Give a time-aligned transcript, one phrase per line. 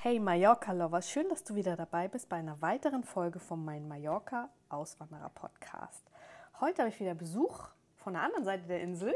[0.00, 6.04] Hey Mallorca-Lovers, schön, dass du wieder dabei bist bei einer weiteren Folge von meinem Mallorca-Auswanderer-Podcast.
[6.60, 7.64] Heute habe ich wieder Besuch
[7.96, 9.12] von der anderen Seite der Insel.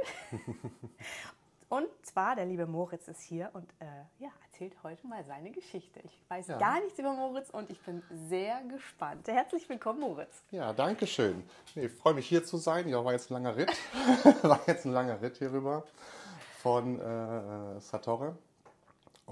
[1.68, 3.84] und zwar der liebe Moritz ist hier und äh,
[4.18, 6.00] ja, erzählt heute mal seine Geschichte.
[6.00, 6.58] Ich weiß Ja.
[6.58, 9.28] gar nichts über Moritz und ich bin sehr gespannt.
[9.28, 10.42] Herzlich willkommen, Moritz.
[10.50, 11.44] Ja, danke schön.
[11.76, 12.88] Nee, ich freue mich hier zu sein.
[12.88, 13.70] Ja, war jetzt ein langer Ritt.
[14.42, 15.84] war jetzt ein langer Ritt hier rüber
[16.58, 18.36] von äh, Satorre.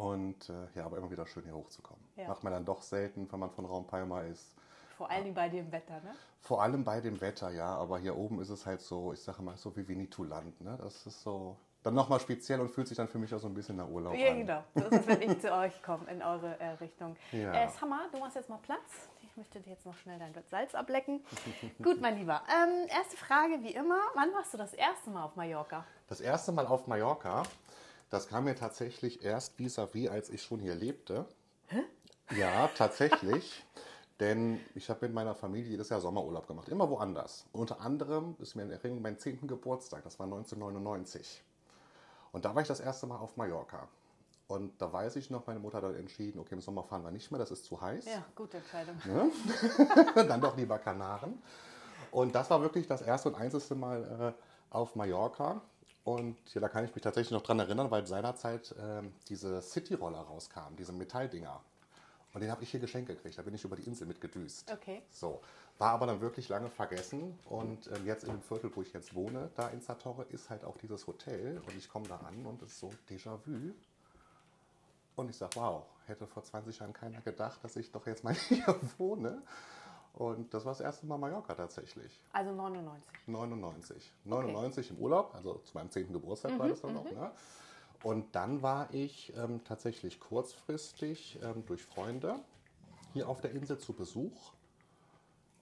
[0.00, 2.02] Und äh, ja, aber immer wieder schön hier hochzukommen.
[2.16, 2.28] Ja.
[2.28, 4.54] Macht man dann doch selten, wenn man von Raum Palma ist.
[4.96, 6.14] Vor allen Dingen bei dem Wetter, ne?
[6.40, 7.74] Vor allem bei dem Wetter, ja.
[7.76, 10.60] Aber hier oben ist es halt so, ich sage mal, so wie Venituland.
[10.60, 10.78] Ne?
[10.80, 13.54] Das ist so dann nochmal speziell und fühlt sich dann für mich auch so ein
[13.54, 14.38] bisschen nach Urlaub Ja, an.
[14.38, 14.62] genau.
[14.74, 17.16] So ist es, wenn ich zu euch komme, in eure äh, Richtung.
[17.32, 17.54] Ja.
[17.54, 19.08] Äh, Summer, du machst jetzt mal Platz.
[19.22, 21.24] Ich möchte dir jetzt noch schnell dein Salz ablecken.
[21.82, 22.42] Gut, mein Lieber.
[22.48, 23.98] Ähm, erste Frage, wie immer.
[24.14, 25.84] Wann warst du das erste Mal auf Mallorca?
[26.08, 27.44] Das erste Mal auf Mallorca,
[28.10, 31.26] das kam mir tatsächlich erst vis-à-vis, als ich schon hier lebte.
[32.36, 33.64] Ja, tatsächlich.
[34.20, 37.46] Denn ich habe mit meiner Familie jedes Jahr Sommerurlaub gemacht, immer woanders.
[37.52, 39.46] Unter anderem ist mir in Erinnerung mein 10.
[39.46, 41.42] Geburtstag, das war 1999.
[42.32, 43.88] Und da war ich das erste Mal auf Mallorca.
[44.46, 47.10] Und da weiß ich noch, meine Mutter hat dann entschieden, okay, im Sommer fahren wir
[47.10, 48.04] nicht mehr, das ist zu heiß.
[48.04, 49.00] Ja, gute Entscheidung.
[50.14, 51.40] dann doch lieber Kanaren.
[52.10, 55.62] Und das war wirklich das erste und einzige Mal äh, auf Mallorca.
[56.04, 60.20] Und ja, da kann ich mich tatsächlich noch dran erinnern, weil seinerzeit ähm, diese City-Roller
[60.20, 61.60] rauskamen, diese Metalldinger.
[62.32, 63.38] Und den habe ich hier geschenkt gekriegt.
[63.38, 64.70] Da bin ich über die Insel mitgedüst.
[64.72, 65.02] Okay.
[65.10, 65.40] So,
[65.78, 67.38] war aber dann wirklich lange vergessen.
[67.46, 70.64] Und ähm, jetzt in dem Viertel, wo ich jetzt wohne, da in Satorre, ist halt
[70.64, 71.58] auch dieses Hotel.
[71.58, 73.72] Und ich komme da an und es ist so Déjà-vu.
[75.16, 78.34] Und ich sage, wow, hätte vor 20 Jahren keiner gedacht, dass ich doch jetzt mal
[78.48, 78.64] hier
[78.96, 79.42] wohne.
[80.14, 82.20] Und das war das erste Mal Mallorca tatsächlich.
[82.32, 83.02] Also 99.
[83.26, 84.12] 99.
[84.24, 86.12] 99 im Urlaub, also zu meinem 10.
[86.12, 87.04] Geburtstag war das dann noch.
[87.04, 87.30] Ne?
[88.02, 92.40] Und dann war ich ähm, tatsächlich kurzfristig ähm, durch Freunde
[93.12, 94.52] hier auf der Insel zu Besuch.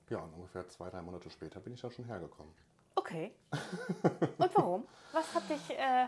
[0.09, 2.53] Ja, und ungefähr zwei, drei Monate später bin ich da schon hergekommen.
[2.95, 3.33] Okay.
[4.39, 4.85] Und warum?
[5.13, 6.07] Was hat dich, äh,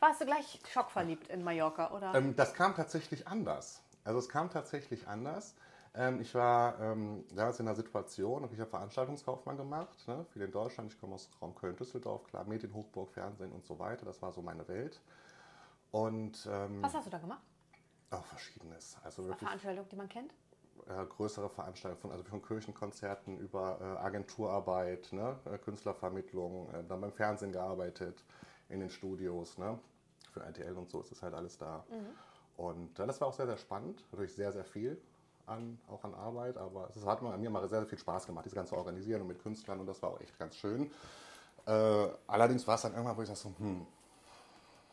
[0.00, 2.14] warst du gleich schockverliebt in Mallorca, oder?
[2.14, 3.82] Ähm, das kam tatsächlich anders.
[4.04, 5.54] Also es kam tatsächlich anders.
[5.94, 10.50] Ähm, ich war ähm, damals in einer Situation, ich habe Veranstaltungskaufmann gemacht, ne, viel in
[10.50, 10.90] Deutschland.
[10.92, 14.06] Ich komme aus Raum Köln-Düsseldorf, klar, Medienhochburg, Fernsehen und so weiter.
[14.06, 15.00] Das war so meine Welt.
[15.90, 17.42] Und ähm, Was hast du da gemacht?
[18.10, 18.96] auch verschiedenes.
[19.02, 20.34] Also Eine wirklich Veranstaltung, die man kennt?
[20.86, 27.00] äh, größere Veranstaltungen, von, also von Kirchenkonzerten über äh, Agenturarbeit, ne, äh, Künstlervermittlung, äh, dann
[27.00, 28.24] beim Fernsehen gearbeitet,
[28.68, 29.78] in den Studios, ne,
[30.32, 31.84] für RTL und so ist es halt alles da.
[32.56, 35.00] Und äh, das war auch sehr, sehr spannend, natürlich sehr, sehr viel
[35.46, 38.56] an, auch an Arbeit, aber es hat mir, mal sehr, sehr viel Spaß gemacht, dieses
[38.56, 40.90] ganze Organisieren und mit Künstlern und das war auch echt ganz schön.
[41.66, 43.86] Äh, allerdings war es dann irgendwann, wo ich dachte so, hm,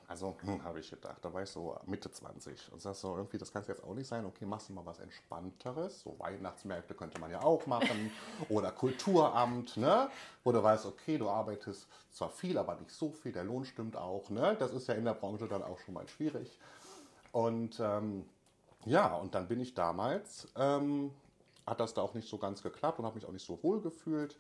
[0.10, 3.38] also, hm, habe ich gedacht, da war ich so Mitte 20 und sagst so, irgendwie,
[3.38, 4.26] das kann es jetzt auch nicht sein.
[4.26, 6.02] Okay, machst du mal was Entspannteres.
[6.02, 8.12] So Weihnachtsmärkte könnte man ja auch machen
[8.50, 10.10] oder Kulturamt, ne?
[10.44, 13.96] Wo du weißt, okay, du arbeitest zwar viel, aber nicht so viel, der Lohn stimmt
[13.96, 14.56] auch, ne?
[14.58, 16.60] Das ist ja in der Branche dann auch schon mal schwierig.
[17.31, 18.28] Und ähm,
[18.85, 21.12] ja, und dann bin ich damals, ähm,
[21.66, 23.81] hat das da auch nicht so ganz geklappt und habe mich auch nicht so wohl
[23.81, 24.38] gefühlt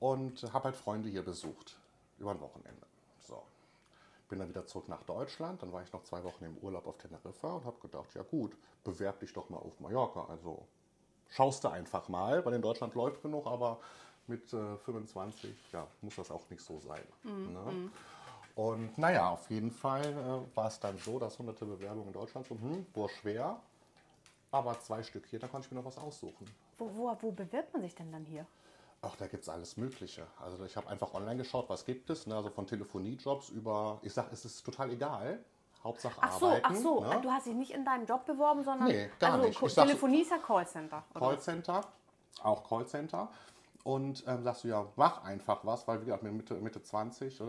[0.00, 1.76] und habe halt Freunde hier besucht
[2.18, 2.86] über ein Wochenende.
[3.20, 3.42] So.
[4.28, 6.98] Bin dann wieder zurück nach Deutschland, dann war ich noch zwei Wochen im Urlaub auf
[6.98, 10.26] Teneriffa und habe gedacht, ja gut, bewerb dich doch mal auf Mallorca.
[10.28, 10.66] Also
[11.30, 13.80] schaust du einfach mal, weil in Deutschland läuft genug, aber
[14.26, 17.04] mit äh, 25 ja, muss das auch nicht so sein.
[17.52, 17.90] Ne?
[18.54, 22.46] Und naja, auf jeden Fall äh, war es dann so, dass hunderte Bewerbungen in Deutschland
[22.46, 23.60] so, hm, war schwer,
[24.52, 26.46] aber zwei Stück hier, da konnte ich mir noch was aussuchen.
[26.78, 28.46] Wo, wo, wo bewirbt man sich denn dann hier?
[29.02, 30.26] Ach, da gibt es alles Mögliche.
[30.40, 32.26] Also ich habe einfach online geschaut, was gibt es.
[32.26, 32.36] Ne?
[32.36, 35.44] Also von Telefoniejobs über, ich sag, es ist total egal.
[35.82, 36.66] Hauptsache Ach so, arbeiten.
[36.66, 37.04] ach so.
[37.04, 37.20] Ne?
[37.20, 39.60] Du hast dich nicht in deinem Job beworben, sondern Nee, gar also, nicht.
[39.60, 41.04] Ich Telefonie ist ja Callcenter.
[41.10, 41.20] oder?
[41.20, 41.80] Callcenter,
[42.42, 43.28] auch Callcenter.
[43.84, 47.38] Und ähm, sagst du, ja, mach einfach was, weil wie gesagt, mit Mitte, Mitte 20
[47.38, 47.44] äh,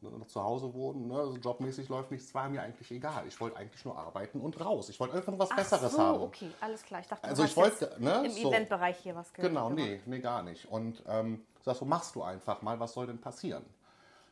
[0.00, 1.16] noch zu Hause wohnen, ne?
[1.16, 3.24] also jobmäßig läuft nichts, war mir eigentlich egal.
[3.28, 4.88] Ich wollte eigentlich nur arbeiten und raus.
[4.88, 6.22] Ich wollte einfach nur was Ach Besseres so, haben.
[6.22, 7.00] okay, alles klar.
[7.00, 8.50] Ich dachte, du Also hast ich wollte, ne, im so.
[8.50, 9.84] Eventbereich hier was ge- Genau, gemacht.
[9.84, 10.66] nee, nee, gar nicht.
[10.68, 13.64] Und ähm, sagst du, machst du einfach mal, was soll denn passieren?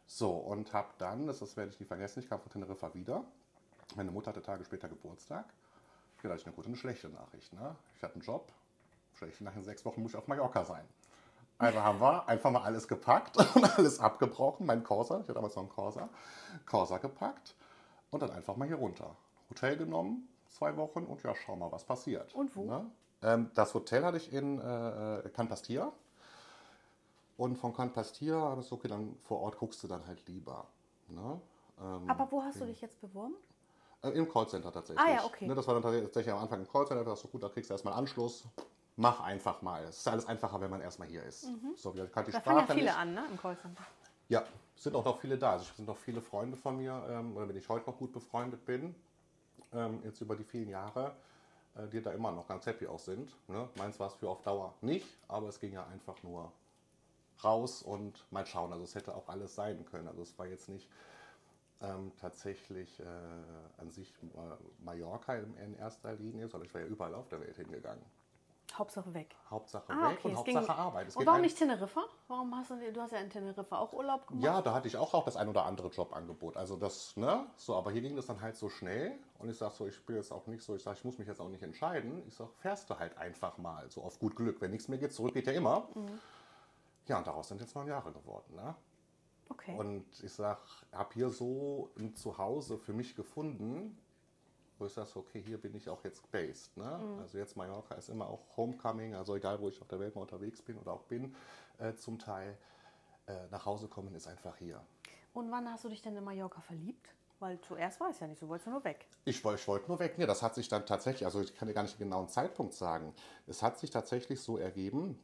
[0.08, 3.22] So, und hab dann, das, das werde ich nie vergessen, ich kam von Teneriffa wieder.
[3.94, 5.44] Meine Mutter hatte Tage später Geburtstag.
[6.16, 7.52] Vielleicht eine gute, eine schlechte Nachricht.
[7.52, 7.76] Ne?
[7.96, 8.50] Ich hatte einen Job,
[9.38, 10.84] nach den sechs Wochen muss ich auf Mallorca sein.
[11.58, 14.66] Also haben wir einfach mal alles gepackt und alles abgebrochen.
[14.66, 16.08] Mein Corsa, ich hatte damals noch einen Corsa,
[16.66, 17.54] Corsa gepackt
[18.10, 19.16] und dann einfach mal hier runter.
[19.48, 22.34] Hotel genommen, zwei Wochen und ja, schau mal, was passiert.
[22.34, 22.64] Und wo?
[22.64, 22.90] Ne?
[23.22, 25.92] Ähm, das Hotel hatte ich in äh, äh Can Pastia.
[27.36, 30.26] Und von Can Pastia habe ich so, okay, dann vor Ort guckst du dann halt
[30.26, 30.66] lieber.
[31.08, 31.40] Ne?
[31.80, 33.34] Ähm, Aber wo hast du dich jetzt beworben?
[34.02, 35.06] Äh, Im Callcenter tatsächlich.
[35.06, 35.46] Ah ja, okay.
[35.46, 37.04] Ne, das war dann tatsächlich am Anfang im Callcenter.
[37.04, 38.44] Da hast du gut, da kriegst du erstmal Anschluss.
[38.96, 39.84] Mach einfach mal.
[39.84, 41.44] Es ist alles einfacher, wenn man erstmal hier ist.
[41.44, 41.74] Mhm.
[41.76, 42.96] So, ich kann die da Sprache fangen ja viele nicht.
[42.96, 43.84] an, ne, im Callcenter.
[44.28, 44.42] Ja,
[44.74, 45.52] es sind auch noch viele da.
[45.52, 48.12] Also es sind auch viele Freunde von mir, ähm, oder wenn ich heute noch gut
[48.12, 48.94] befreundet bin,
[49.72, 51.14] ähm, jetzt über die vielen Jahre,
[51.76, 53.30] äh, die da immer noch ganz happy auch sind.
[53.48, 53.68] Ne?
[53.76, 56.50] Meins war es für auf Dauer nicht, aber es ging ja einfach nur
[57.44, 58.72] raus und mal schauen.
[58.72, 60.08] Also es hätte auch alles sein können.
[60.08, 60.88] Also es war jetzt nicht
[61.82, 63.04] ähm, tatsächlich äh,
[63.80, 67.40] an sich äh, Mallorca in, in, erster Linie, sondern ich war ja überall auf der
[67.40, 68.02] Welt hingegangen.
[68.78, 69.34] Hauptsache weg.
[69.50, 70.28] Hauptsache ah, weg okay.
[70.28, 70.74] und Hauptsache ging...
[70.74, 71.08] Arbeit.
[71.08, 72.04] Es und warum nicht Teneriffa?
[72.28, 74.44] Warum hast du, du hast ja in Teneriffa auch Urlaub gemacht?
[74.44, 76.56] Ja, da hatte ich auch, auch das ein oder andere Jobangebot.
[76.56, 79.72] Also das, ne, so, aber hier ging das dann halt so schnell und ich sag
[79.72, 81.62] so, ich bin jetzt auch nicht so, ich sag, ich muss mich jetzt auch nicht
[81.62, 82.22] entscheiden.
[82.26, 84.60] Ich sag, fährst du halt einfach mal, so auf gut Glück.
[84.60, 85.88] Wenn nichts mehr geht, zurück geht ja immer.
[85.94, 86.20] Mhm.
[87.06, 88.74] Ja, und daraus sind jetzt neun Jahre geworden, ne?
[89.48, 89.76] Okay.
[89.78, 90.58] Und ich sag,
[90.92, 93.96] habe hier so ein Zuhause für mich gefunden,
[94.78, 96.76] wo ich sage, okay, hier bin ich auch jetzt based.
[96.76, 96.84] Ne?
[96.84, 97.20] Mhm.
[97.20, 100.22] Also jetzt Mallorca ist immer auch Homecoming, also egal wo ich auf der Welt mal
[100.22, 101.34] unterwegs bin oder auch bin,
[101.78, 102.56] äh, zum Teil
[103.26, 104.80] äh, nach Hause kommen ist einfach hier.
[105.32, 107.08] Und wann hast du dich denn in Mallorca verliebt?
[107.38, 109.06] Weil zuerst war es ja nicht so, wolltest du nur weg.
[109.26, 110.14] Ich, ich wollte nur weg.
[110.16, 112.72] Ja, das hat sich dann tatsächlich, also ich kann dir gar nicht den genauen Zeitpunkt
[112.72, 113.12] sagen.
[113.46, 115.18] Es hat sich tatsächlich so ergeben,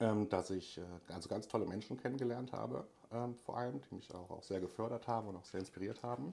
[0.00, 4.14] ähm, dass ich äh, also ganz tolle Menschen kennengelernt habe, ähm, vor allem, die mich
[4.14, 6.32] auch, auch sehr gefördert haben und auch sehr inspiriert haben.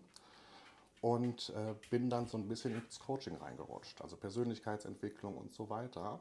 [1.01, 6.19] Und äh, bin dann so ein bisschen ins Coaching reingerutscht, also Persönlichkeitsentwicklung und so weiter.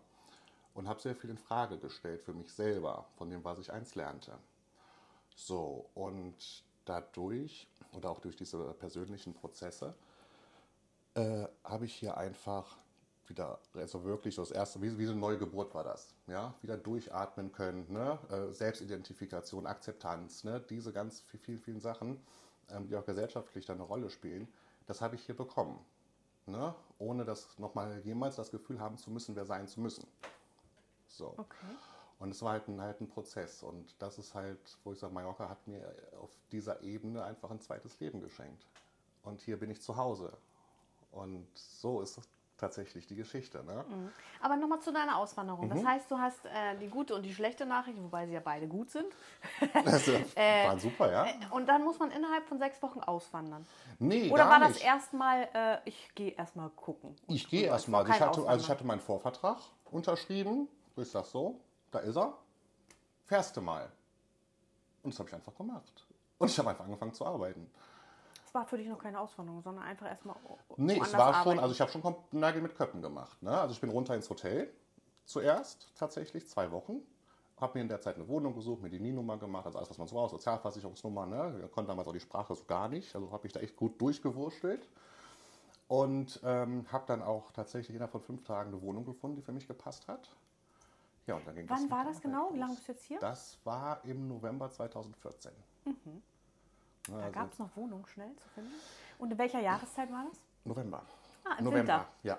[0.74, 3.96] Und habe sehr viel in Frage gestellt für mich selber, von dem, was ich eins
[3.96, 4.38] lernte.
[5.34, 9.94] So, und dadurch oder auch durch diese persönlichen Prozesse
[11.14, 12.76] äh, habe ich hier einfach
[13.26, 16.76] wieder, also wirklich das erste, wie, wie so eine neue Geburt war das, ja, wieder
[16.76, 18.18] durchatmen können, ne?
[18.30, 20.62] Äh, Selbstidentifikation, Akzeptanz, ne?
[20.68, 22.20] diese ganz vielen, vielen Sachen,
[22.70, 24.48] ähm, die auch gesellschaftlich dann eine Rolle spielen,
[24.88, 25.78] das habe ich hier bekommen,
[26.46, 26.74] ne?
[26.98, 30.04] ohne das nochmal jemals das Gefühl haben zu müssen, wer sein zu müssen.
[31.06, 31.34] So.
[31.36, 31.66] Okay.
[32.18, 35.14] Und es war halt ein, halt ein Prozess und das ist halt, wo ich sage,
[35.14, 38.66] Mallorca hat mir auf dieser Ebene einfach ein zweites Leben geschenkt.
[39.22, 40.36] Und hier bin ich zu Hause.
[41.12, 43.64] Und so ist es tatsächlich die Geschichte.
[43.64, 43.84] Ne?
[43.88, 44.10] Mhm.
[44.40, 45.66] Aber nochmal zu deiner Auswanderung.
[45.66, 45.70] Mhm.
[45.70, 48.66] Das heißt, du hast äh, die gute und die schlechte Nachricht, wobei sie ja beide
[48.66, 49.06] gut sind.
[49.84, 51.26] das äh, waren super, ja.
[51.26, 53.64] Äh, und dann muss man innerhalb von sechs Wochen auswandern.
[53.98, 57.16] Nee, Oder war das erstmal, äh, ich gehe erstmal gucken?
[57.28, 58.02] Ich gehe erstmal.
[58.02, 59.58] Also, ich hatte, also ich hatte meinen Vorvertrag
[59.90, 60.68] unterschrieben.
[60.96, 62.34] Ich sag so, da ist er.
[63.26, 63.88] Fährst du mal.
[65.02, 66.06] Und das habe ich einfach gemacht.
[66.38, 67.70] Und ich habe einfach angefangen zu arbeiten.
[68.48, 70.34] Es war für dich noch keine Auswanderung, sondern einfach erstmal.
[70.78, 71.50] Nee, es war arbeiten.
[71.50, 73.42] schon, also ich habe schon Nagel mit Köppen gemacht.
[73.42, 73.50] Ne?
[73.50, 74.72] Also ich bin runter ins Hotel
[75.26, 77.02] zuerst, tatsächlich, zwei Wochen.
[77.60, 79.98] Habe mir in der Zeit eine Wohnung gesucht, mir die NIE-Nummer gemacht, also alles, was
[79.98, 81.26] man so braucht, Sozialversicherungsnummer.
[81.26, 81.60] Ne?
[81.62, 84.00] Ich konnte damals auch die Sprache so gar nicht, also habe ich da echt gut
[84.00, 84.88] durchgewurschtelt.
[85.88, 89.52] Und ähm, habe dann auch tatsächlich innerhalb von fünf Tagen eine Wohnung gefunden, die für
[89.52, 90.34] mich gepasst hat.
[91.26, 92.48] Ja, und dann ging Wann war das genau?
[92.54, 93.18] Wie lange bist du jetzt hier?
[93.18, 95.52] Das war im November 2014.
[95.84, 96.22] Mhm.
[97.06, 98.74] Da also gab es noch Wohnungen schnell zu finden.
[99.18, 100.40] Und in welcher Jahreszeit war das?
[100.64, 101.02] November.
[101.44, 102.08] Ah, im November, Winter.
[102.22, 102.38] ja.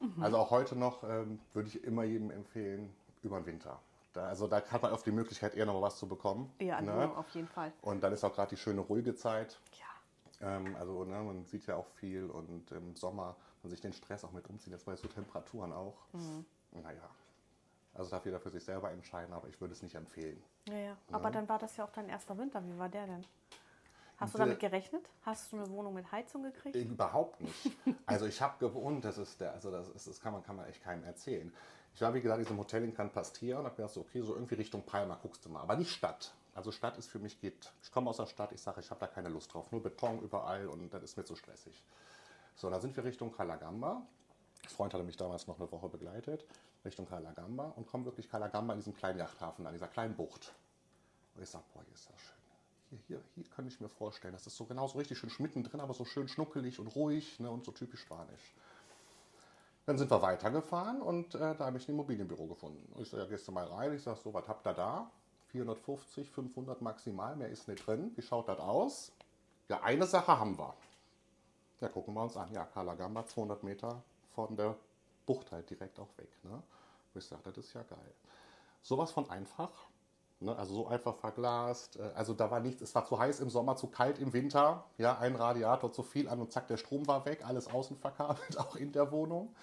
[0.00, 0.22] Mhm.
[0.22, 3.80] Also auch heute noch ähm, würde ich immer jedem empfehlen, über den Winter.
[4.12, 6.52] Da, also da hat man oft die Möglichkeit, eher noch was zu bekommen.
[6.58, 7.16] Ja, ne?
[7.16, 7.72] auf jeden Fall.
[7.80, 9.58] Und dann ist auch gerade die schöne ruhige Zeit.
[9.78, 10.56] Ja.
[10.56, 14.24] Ähm, also ne, man sieht ja auch viel und im Sommer man sich den Stress
[14.24, 15.96] auch mit umziehen, jetzt bei so Temperaturen auch.
[16.12, 16.44] Mhm.
[16.72, 17.10] Naja,
[17.94, 20.42] also darf jeder für sich selber entscheiden, aber ich würde es nicht empfehlen.
[20.68, 20.96] Ja, ja.
[21.12, 21.36] Aber ne?
[21.36, 22.64] dann war das ja auch dein erster Winter.
[22.64, 23.26] Wie war der denn?
[24.20, 25.08] Hast du damit gerechnet?
[25.22, 26.76] Hast du eine Wohnung mit Heizung gekriegt?
[26.76, 27.54] Überhaupt nicht.
[28.04, 30.66] Also ich habe gewohnt, das ist der, also das, ist, das kann, man, kann man
[30.66, 31.50] echt keinem erzählen.
[31.94, 34.20] Ich war wie gesagt in diesem Hotel in Can Pastia und habe gedacht, so, okay,
[34.20, 36.32] so irgendwie Richtung Palma guckst du mal, aber nicht Stadt.
[36.54, 37.72] Also Stadt ist für mich geht.
[37.82, 40.20] Ich komme aus der Stadt, ich sage, ich habe da keine Lust drauf, nur Beton
[40.20, 41.82] überall und das ist mir zu stressig.
[42.56, 44.02] So, dann sind wir Richtung Calagamba.
[44.62, 46.44] Ein Freund hatte mich damals noch eine Woche begleitet,
[46.84, 50.52] Richtung Calagamba und kommen wirklich Calagamba in diesem kleinen Yachthafen an dieser kleinen Bucht.
[51.34, 52.39] Und ich sage, boah, hier ist das schön
[52.90, 54.34] hier, hier, hier kann ich mir vorstellen.
[54.34, 57.50] Das ist so genauso richtig schön schmitten drin, aber so schön schnuckelig und ruhig ne,
[57.50, 58.54] und so typisch spanisch.
[59.86, 62.92] Dann sind wir weitergefahren und äh, da habe ich ein Immobilienbüro gefunden.
[63.00, 63.94] Ich sage, ja, gehst du mal rein.
[63.94, 65.10] Ich sage, so, was habt ihr da?
[65.48, 68.12] 450, 500 maximal, mehr ist nicht drin.
[68.14, 69.12] Wie schaut das aus?
[69.68, 70.74] Ja, eine Sache haben wir.
[71.80, 72.52] Ja, gucken wir uns an.
[72.52, 74.02] Ja, Calagamba, 200 Meter
[74.34, 74.76] von der
[75.26, 76.28] Bucht halt direkt auch weg.
[76.44, 76.62] Ne?
[77.12, 78.14] Wo ich sage, das ist ja geil.
[78.82, 79.70] Sowas von einfach.
[80.40, 80.56] Ne?
[80.56, 81.96] Also so einfach verglast.
[81.96, 84.84] Äh, also da war nichts, es war zu heiß im Sommer, zu kalt im Winter.
[84.98, 88.58] Ja, ein Radiator zu viel an und zack, der Strom war weg, alles außen verkabelt,
[88.58, 89.54] auch in der Wohnung.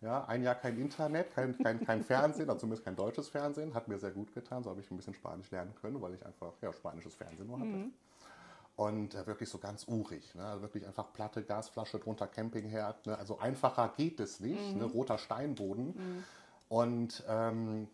[0.00, 3.88] Ja, ein Jahr kein Internet, kein, kein, kein Fernsehen, also zumindest kein deutsches Fernsehen, hat
[3.88, 4.62] mir sehr gut getan.
[4.62, 7.58] So habe ich ein bisschen Spanisch lernen können, weil ich einfach ja, spanisches Fernsehen nur
[7.58, 7.68] hatte.
[7.68, 7.92] Mhm.
[8.76, 10.34] Und äh, wirklich so ganz urig.
[10.34, 10.44] Ne?
[10.44, 13.06] Also wirklich einfach Platte, Gasflasche, drunter Campingherd.
[13.06, 13.16] Ne?
[13.16, 14.60] Also einfacher geht es nicht.
[14.60, 14.74] Ne?
[14.74, 14.78] Mhm.
[14.78, 14.84] Ne?
[14.86, 15.86] Roter Steinboden.
[15.86, 16.24] Mhm.
[16.68, 17.88] Und ähm,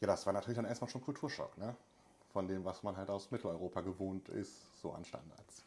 [0.00, 1.56] ja, das war natürlich dann erstmal schon Kulturschock.
[1.58, 1.74] Ne?
[2.32, 5.64] Von dem, was man halt aus Mitteleuropa gewohnt ist, so an Standards.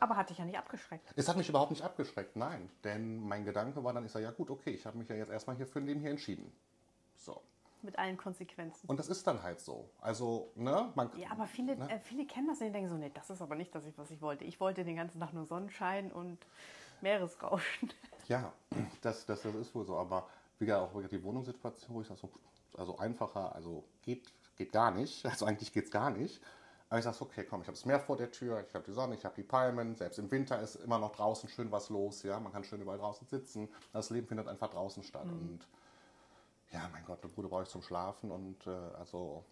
[0.00, 1.12] Aber hat dich ja nicht abgeschreckt.
[1.16, 2.70] Es hat mich überhaupt nicht abgeschreckt, nein.
[2.84, 5.30] Denn mein Gedanke war dann, ich sage, ja gut, okay, ich habe mich ja jetzt
[5.30, 6.52] erstmal hier für den hier entschieden.
[7.16, 7.40] So.
[7.82, 8.88] Mit allen Konsequenzen.
[8.88, 9.88] Und das ist dann halt so.
[10.00, 10.90] Also, ne?
[10.94, 11.90] Man, ja, aber viele, ne?
[11.90, 14.20] äh, viele kennen das und denken so, nee, das ist aber nicht das, was ich
[14.20, 14.44] wollte.
[14.44, 16.38] Ich wollte den ganzen Tag nur Sonnenschein und
[17.00, 17.92] Meeresrauschen.
[18.26, 18.52] Ja,
[19.02, 19.96] das, das, das ist wohl so.
[19.96, 22.28] Aber wie gesagt, auch die Wohnungssituation, wo ich sage, so,
[22.76, 25.24] also einfacher, also geht, geht gar nicht.
[25.26, 26.40] Also eigentlich geht es gar nicht.
[26.88, 28.92] Aber ich sage, okay, komm, ich habe das Meer vor der Tür, ich habe die
[28.92, 29.94] Sonne, ich habe die Palmen.
[29.94, 32.22] Selbst im Winter ist immer noch draußen schön was los.
[32.22, 33.68] Ja, man kann schön überall draußen sitzen.
[33.92, 35.26] Das Leben findet einfach draußen statt.
[35.26, 35.32] Mhm.
[35.32, 35.68] Und
[36.72, 38.30] ja, mein Gott, eine Bude brauche ich zum Schlafen.
[38.30, 39.44] Und äh, also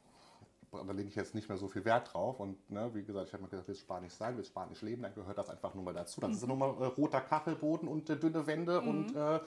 [0.85, 2.41] da lege ich jetzt nicht mehr so viel Wert drauf.
[2.41, 5.15] Und ne, wie gesagt, ich habe mir gesagt, willst Spanisch sein, willst Spanisch leben, dann
[5.15, 6.21] gehört das einfach nur mal dazu.
[6.21, 6.37] Das mhm.
[6.37, 8.89] ist nur mal äh, roter Kachelboden und äh, dünne Wände mhm.
[8.89, 9.41] und äh,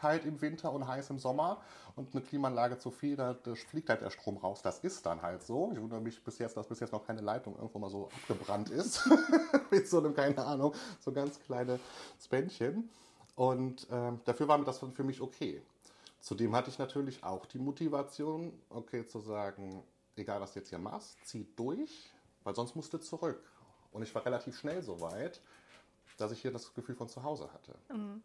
[0.00, 1.60] kalt im Winter und heiß im Sommer
[1.96, 4.62] und eine Klimaanlage zu viel, da, da, fliegt halt der Strom raus.
[4.62, 5.70] Das ist dann halt so.
[5.72, 8.70] Ich wundere mich bis jetzt, dass bis jetzt noch keine Leitung irgendwo mal so abgebrannt
[8.70, 9.08] ist.
[9.70, 11.80] Mit so einem, keine Ahnung, so ganz kleine
[12.20, 12.88] Spännchen.
[13.34, 15.62] Und ähm, dafür war das für mich okay.
[16.20, 19.82] Zudem hatte ich natürlich auch die Motivation, okay, zu sagen,
[20.18, 22.12] egal was du jetzt hier machst, zieh durch,
[22.44, 23.42] weil sonst musst du zurück.
[23.92, 25.40] Und ich war relativ schnell so weit,
[26.18, 27.74] dass ich hier das Gefühl von zu Hause hatte.
[27.92, 28.22] Mhm.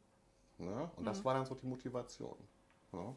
[0.57, 0.89] Ne?
[0.95, 1.05] Und mhm.
[1.05, 2.37] das war dann so die Motivation.
[2.91, 3.15] Ne?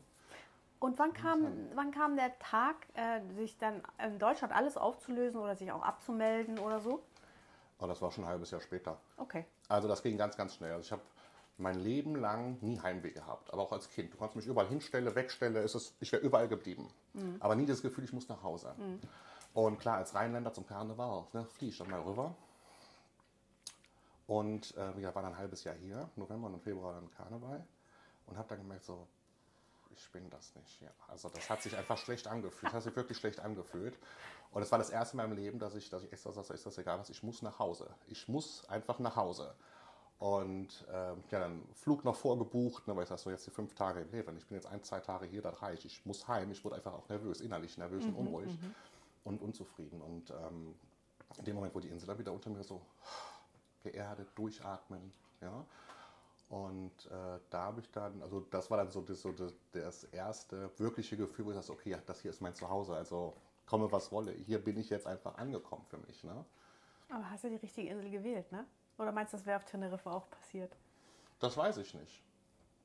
[0.78, 5.56] Und wann kam, wann kam der Tag, äh, sich dann in Deutschland alles aufzulösen oder
[5.56, 7.02] sich auch abzumelden oder so?
[7.78, 8.98] Oh, das war schon ein halbes Jahr später.
[9.16, 9.44] Okay.
[9.68, 10.72] Also das ging ganz, ganz schnell.
[10.72, 11.02] Also ich habe
[11.58, 14.12] mein Leben lang nie Heimweh gehabt, aber auch als Kind.
[14.12, 16.88] Du kannst mich überall hinstellen, wegstellen, ist es, ich wäre überall geblieben.
[17.14, 17.36] Mhm.
[17.40, 18.74] Aber nie das Gefühl, ich muss nach Hause.
[18.76, 19.00] Mhm.
[19.54, 22.34] Und klar, als Rheinländer zum Karneval, ne, fliege ich dann mal rüber.
[24.26, 27.64] Und äh, ja, war dann ein halbes Jahr hier, November und Februar dann Karneval.
[28.26, 29.06] Und habe dann gemerkt, so,
[29.96, 30.82] ich bin das nicht.
[30.82, 30.90] Ja.
[31.08, 32.64] Also das hat sich einfach schlecht angefühlt.
[32.64, 33.96] Das hat sich wirklich schlecht angefühlt.
[34.50, 36.66] Und es war das erste Mal im Leben, dass ich, dass ich echt so, ist
[36.66, 37.88] das egal was, ich muss nach Hause.
[38.08, 39.54] Ich muss einfach nach Hause.
[40.18, 43.74] Und ähm, ja, dann Flug noch vorgebucht, ne, weil ich sage so, jetzt die fünf
[43.74, 44.36] Tage in Leben.
[44.38, 45.84] Ich bin jetzt ein, zwei Tage hier, das reicht.
[45.84, 46.50] Ich muss heim.
[46.50, 48.74] Ich wurde einfach auch nervös, innerlich nervös mhm, und unruhig mhm.
[49.24, 50.00] und unzufrieden.
[50.00, 50.74] Und ähm,
[51.38, 52.80] in dem Moment, wo die Insel da wieder unter mir so
[53.82, 55.64] geerdet, durchatmen, ja.
[56.48, 60.04] Und äh, da habe ich dann, also das war dann so das, so das, das
[60.04, 62.94] erste wirkliche Gefühl, wo ich sage, okay, ja, das hier ist mein Zuhause.
[62.94, 63.34] Also
[63.66, 64.32] komme was wolle.
[64.32, 66.22] Hier bin ich jetzt einfach angekommen für mich.
[66.22, 66.44] Ne?
[67.08, 68.64] Aber hast du die richtige Insel gewählt, ne?
[68.98, 70.74] Oder meinst du, das wäre auf Teneriffa auch passiert?
[71.40, 72.22] Das weiß ich nicht.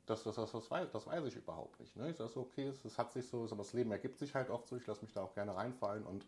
[0.05, 1.95] Das, das, das, das, weiß, das weiß ich überhaupt nicht.
[1.95, 2.09] Ne?
[2.09, 4.67] Ich sage so, okay, es, es, hat sich so, das Leben ergibt sich halt oft
[4.67, 6.25] so, ich lasse mich da auch gerne reinfallen und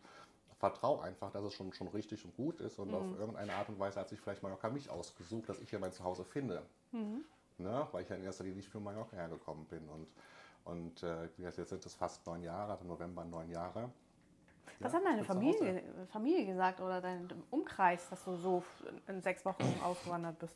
[0.57, 2.95] vertraue einfach, dass es schon, schon richtig und gut ist und mhm.
[2.95, 5.91] auf irgendeine Art und Weise hat sich vielleicht Mallorca mich ausgesucht, dass ich hier mein
[5.91, 6.63] Zuhause finde.
[6.91, 7.25] Mhm.
[7.57, 7.87] Ne?
[7.91, 9.89] Weil ich ja in erster Linie nicht für Mallorca hergekommen bin.
[9.89, 10.07] Und,
[10.63, 13.89] und äh, jetzt sind es fast neun Jahre, also November neun Jahre.
[14.79, 18.63] Was ja, hat deine Familie, Familie gesagt oder dein Umkreis, dass du so
[19.07, 20.55] in sechs Wochen ausgewandert bist?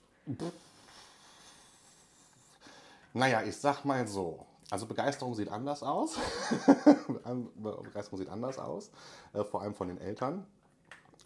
[3.14, 4.46] Naja, ich sag mal so.
[4.70, 6.18] Also Begeisterung sieht anders aus.
[7.84, 8.92] Begeisterung sieht anders aus,
[9.34, 10.46] äh, vor allem von den Eltern.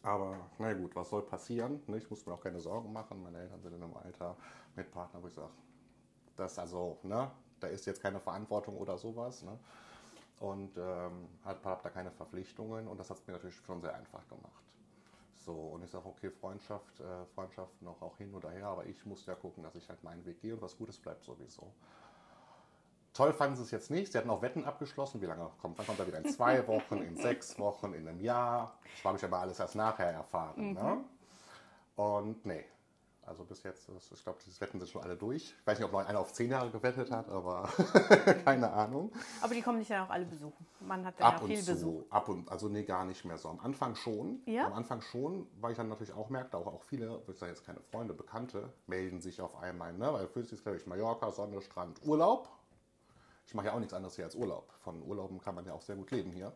[0.04, 1.82] Aber na gut, was soll passieren?
[1.88, 3.22] Ne, ich muss mir auch keine Sorgen machen.
[3.22, 4.36] Meine Eltern sind in einem Alter
[4.76, 5.52] mit Partner, wo ich sage,
[6.36, 9.44] das also, ne, da ist jetzt keine Verantwortung oder sowas.
[9.44, 9.58] Ne?
[10.42, 14.28] Und ähm, hab da keine Verpflichtungen und das hat es mir natürlich schon sehr einfach
[14.28, 14.64] gemacht.
[15.38, 19.06] So, und ich sage, okay, Freundschaft, äh, Freundschaft noch auch hin oder her, aber ich
[19.06, 21.72] muss ja gucken, dass ich halt meinen Weg gehe und was Gutes bleibt sowieso.
[23.14, 24.12] Toll fanden sie es jetzt nicht.
[24.12, 25.22] Sie hatten auch Wetten abgeschlossen.
[25.22, 26.20] Wie lange kommt, wann kommt er wieder?
[26.20, 28.78] In zwei Wochen, in sechs Wochen, in einem Jahr.
[28.96, 30.70] Das habe ich aber alles erst nachher erfahren.
[30.70, 30.74] Mhm.
[30.74, 31.04] Ne?
[31.96, 32.66] Und nee,
[33.26, 35.56] also bis jetzt, ich glaube, das Wetten sind schon alle durch.
[35.60, 37.70] Ich weiß nicht, ob noch einer auf zehn Jahre gewettet hat, aber
[38.46, 39.12] keine Ahnung.
[39.42, 40.66] Aber die kommen nicht dann auch alle besuchen.
[40.80, 42.04] Man hat dann ab ja viel zu, Besuch.
[42.10, 43.50] Ab und also nee, gar nicht mehr so.
[43.50, 44.42] Am Anfang schon.
[44.46, 44.66] Ja?
[44.66, 47.66] Am Anfang schon, weil ich dann natürlich auch merkte, auch, auch viele, ich sage jetzt
[47.66, 50.12] keine Freunde, Bekannte, melden sich auf einmal, ne?
[50.12, 52.50] Weil für sie ist, glaube ich, Mallorca, Sonne, Strand, Urlaub.
[53.46, 54.72] Ich mache ja auch nichts anderes hier als Urlaub.
[54.80, 56.54] Von Urlauben kann man ja auch sehr gut leben hier.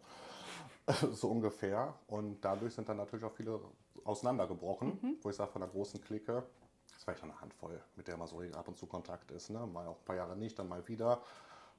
[1.13, 1.93] so ungefähr.
[2.07, 3.59] Und dadurch sind dann natürlich auch viele
[4.03, 5.17] auseinandergebrochen, mhm.
[5.21, 6.43] wo ich sage, von der großen Clique,
[6.93, 9.49] das war ja eine Handvoll, mit der man so ab und zu Kontakt ist.
[9.49, 9.65] Ne?
[9.65, 11.21] Mal auch ein paar Jahre nicht, dann mal wieder.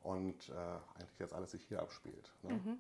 [0.03, 0.53] und äh,
[0.99, 2.33] eigentlich jetzt alles sich hier abspielt.
[2.43, 2.79] Ne?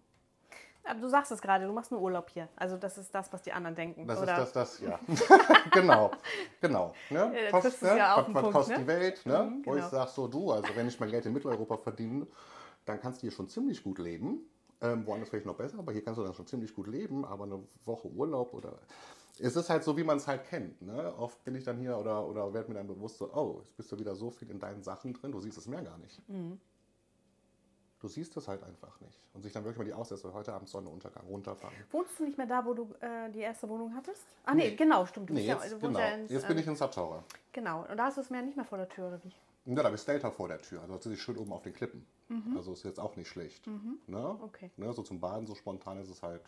[0.89, 2.49] Aber du sagst es gerade, du machst einen Urlaub hier.
[2.55, 4.07] Also das ist das, was die anderen denken.
[4.07, 4.43] Das oder?
[4.43, 5.01] ist das, das, ja.
[5.73, 6.13] genau,
[6.61, 6.95] genau.
[7.11, 7.33] Ne?
[7.35, 7.99] Ja, da Kost, ne?
[7.99, 8.83] ja was was Punkt, kostet ne?
[8.83, 9.27] die Welt?
[9.27, 9.43] Ne?
[9.43, 9.89] Mhm, Wo ich genau.
[9.89, 12.27] sage so, du, also wenn ich mein Geld in Mitteleuropa verdiene,
[12.85, 14.49] dann kannst du hier schon ziemlich gut leben.
[14.81, 17.25] Ähm, woanders vielleicht noch besser, aber hier kannst du dann schon ziemlich gut leben.
[17.25, 18.79] Aber eine Woche Urlaub oder...
[19.39, 20.81] Es ist halt so, wie man es halt kennt.
[20.81, 21.15] Ne?
[21.19, 23.93] Oft bin ich dann hier oder, oder werde mir dann bewusst so, oh, jetzt bist
[23.93, 26.27] du wieder so viel in deinen Sachen drin, du siehst es mehr gar nicht.
[26.29, 26.59] Mhm.
[27.99, 29.19] Du siehst es halt einfach nicht.
[29.35, 31.75] Und sich dann wirklich mal die Aussätze heute Abend Sonnenuntergang runterfahren.
[31.91, 34.23] Wohnst du nicht mehr da, wo du äh, die erste Wohnung hattest?
[34.45, 34.77] Ah nee, Nee.
[34.77, 35.31] genau, stimmt.
[35.31, 35.99] Du Nee, bist ja, jetzt, du wohnst genau.
[35.99, 37.25] ja ins, jetzt bin ich in Sattauer.
[37.53, 39.33] Genau, und da hast du es mir nicht mehr vor der Tür, oder wie?
[39.67, 40.81] Ja, da habe ich Stelter vor der Tür.
[40.83, 42.07] Also das ist schön oben auf den Klippen.
[42.57, 43.67] Also ist jetzt auch nicht schlecht.
[43.67, 43.77] Ne?
[44.07, 44.43] Mhm.
[44.43, 44.71] Okay.
[44.77, 44.93] Ne?
[44.93, 46.43] So zum Baden, so spontan ist es halt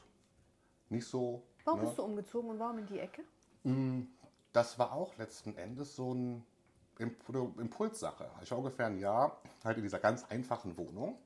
[0.88, 1.42] nicht so.
[1.64, 1.86] Warum ne?
[1.86, 3.22] bist du umgezogen und warum in die Ecke?
[4.52, 6.44] Das war auch letzten Endes so ein
[6.98, 8.30] Impulssache.
[8.42, 11.18] Ich war ungefähr ein Jahr halt in dieser ganz einfachen Wohnung.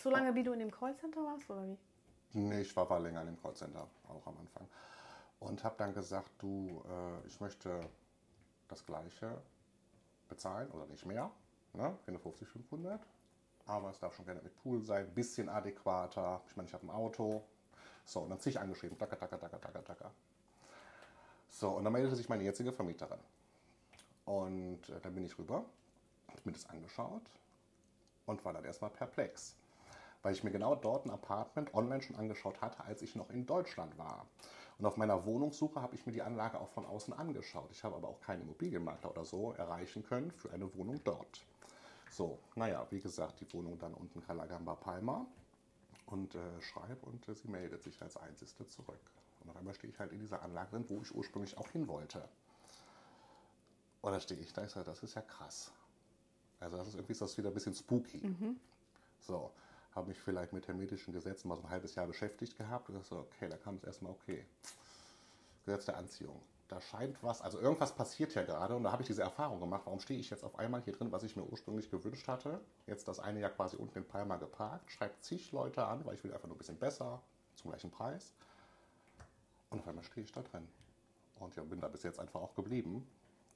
[0.00, 1.78] So lange, wie du in dem Callcenter warst, oder wie?
[2.32, 4.66] Nee, ich war, war länger in dem Callcenter, auch am Anfang.
[5.38, 7.88] Und habe dann gesagt, du, äh, ich möchte
[8.68, 9.40] das Gleiche
[10.28, 11.30] bezahlen oder nicht mehr.
[11.72, 11.96] Ne?
[12.04, 13.00] 450, 500.
[13.66, 16.40] Aber es darf schon gerne mit Pool sein, bisschen adäquater.
[16.48, 17.42] Ich meine, ich habe ein Auto.
[18.04, 18.96] So, und dann zig angeschrieben.
[18.96, 20.10] Dacker, dacker, dacker, dacker, dacker.
[21.48, 23.18] So, und dann meldete sich meine jetzige Vermieterin.
[24.24, 25.64] Und äh, dann bin ich rüber,
[26.28, 27.22] habe mir das angeschaut
[28.26, 29.56] und war dann erstmal perplex.
[30.22, 33.46] Weil ich mir genau dort ein Apartment online schon angeschaut hatte, als ich noch in
[33.46, 34.26] Deutschland war.
[34.78, 37.70] Und auf meiner Wohnungssuche habe ich mir die Anlage auch von außen angeschaut.
[37.70, 41.44] Ich habe aber auch keinen Immobilienmakler oder so erreichen können für eine Wohnung dort.
[42.10, 45.26] So, naja, wie gesagt, die Wohnung dann unten Calagamba Palma
[46.06, 49.00] und äh, schreibe und äh, sie meldet sich als Einzige zurück.
[49.40, 51.88] Und auf einmal stehe ich halt in dieser Anlage drin, wo ich ursprünglich auch hin
[51.88, 52.28] wollte.
[54.02, 55.72] Und da stehe ich da, ich sage, das ist ja krass.
[56.60, 58.20] Also das ist irgendwie ist das wieder ein bisschen spooky.
[59.20, 59.50] So,
[59.96, 63.08] habe mich vielleicht mit hermetischen Gesetzen mal so ein halbes Jahr beschäftigt gehabt und dachte
[63.08, 64.44] so, okay, da kam es erstmal okay.
[65.64, 66.40] Gesetz der Anziehung.
[66.68, 69.82] Da scheint was, also irgendwas passiert ja gerade und da habe ich diese Erfahrung gemacht.
[69.84, 72.60] Warum stehe ich jetzt auf einmal hier drin, was ich mir ursprünglich gewünscht hatte?
[72.86, 76.24] Jetzt das eine Jahr quasi unten in Palma geparkt, schreibt zig Leute an, weil ich
[76.24, 77.22] will einfach nur ein bisschen besser,
[77.54, 78.34] zum gleichen Preis.
[79.70, 80.66] Und auf einmal stehe ich da drin.
[81.38, 83.06] Und ja, bin da bis jetzt einfach auch geblieben,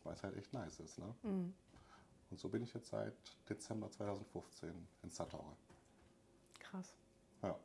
[0.05, 0.99] weil es halt echt nice ist.
[0.99, 1.15] Ne?
[2.31, 3.15] Und so bin ich jetzt seit
[3.49, 5.57] Dezember 2015 in Sattauer.
[6.71, 6.93] Krass.
[7.43, 7.57] Ja.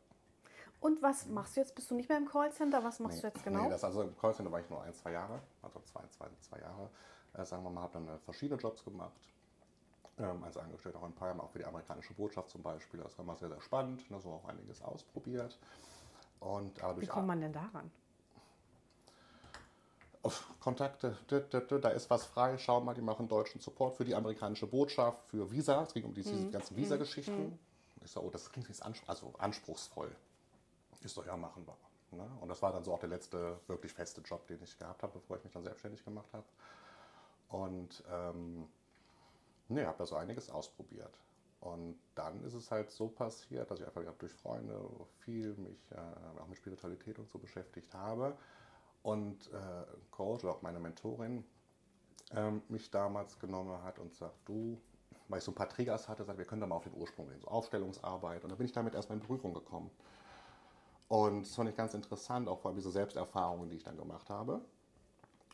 [0.80, 1.76] Und was machst du jetzt?
[1.76, 2.84] Bist du nicht mehr im Callcenter?
[2.84, 3.64] Was machst du jetzt genau?
[3.64, 6.60] Nee, das also im Callcenter war ich nur ein, zwei Jahre, also zwei, zwei, zwei
[6.60, 6.90] Jahre.
[7.34, 9.14] Äh, sagen wir mal, habe dann äh, verschiedene Jobs gemacht.
[10.18, 13.02] Ähm, als Angestellter auch in Palma, auch für die amerikanische Botschaft zum Beispiel.
[13.02, 14.10] Das war immer sehr, sehr spannend.
[14.10, 15.58] Ne, so auch einiges ausprobiert.
[16.40, 17.92] Und aber wie durch kommt man denn daran?
[20.26, 24.66] auf Kontakte, da ist was frei, schau mal, die machen deutschen Support für die amerikanische
[24.66, 26.24] Botschaft, für Visa, es ging um die, Mhm.
[26.24, 27.60] diese ganzen Visa-Geschichten.
[28.06, 30.16] Ich so, oh, das klingt jetzt anspr also anspruchsvoll.
[31.04, 31.76] Ich so, ja, machen wir.
[32.18, 32.30] Ne?
[32.40, 35.14] Und das war dann so auch der letzte wirklich feste Job, den ich gehabt habe,
[35.14, 36.46] bevor ich mich dann selbstständig gemacht habe.
[37.50, 38.68] Und ähm,
[39.68, 41.14] ne, habe da so einiges ausprobiert.
[41.62, 44.88] Und dann ist es halt so passiert, dass ich einfach durch Freunde
[45.20, 48.38] viel mich äh, auch mit Spiritualität und so beschäftigt habe.
[49.02, 51.44] Und äh, Coach oder auch meine Mentorin
[52.32, 54.80] ähm, mich damals genommen hat und sagt, du,
[55.28, 57.28] weil ich so ein paar Triggers hatte, sagt, wir können da mal auf den Ursprung
[57.30, 58.44] gehen, so Aufstellungsarbeit.
[58.44, 59.90] Und da bin ich damit erstmal in Berührung gekommen.
[61.08, 64.30] Und das fand ich ganz interessant, auch vor allem diese Selbsterfahrungen, die ich dann gemacht
[64.30, 64.62] habe.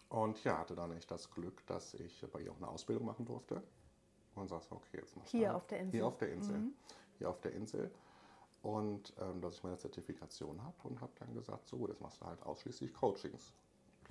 [0.09, 3.25] Und ja, hatte dann echt das Glück, dass ich bei ihr auch eine Ausbildung machen
[3.25, 3.61] durfte.
[4.35, 5.91] Und sagte, okay, jetzt machst du Hier halt- auf der Insel?
[5.99, 6.61] Hier auf der Insel.
[7.17, 7.91] Hier auf der Insel.
[8.63, 12.25] Und ähm, dass ich meine Zertifikation habe und habe dann gesagt, so, das machst du
[12.25, 13.51] halt ausschließlich Coachings.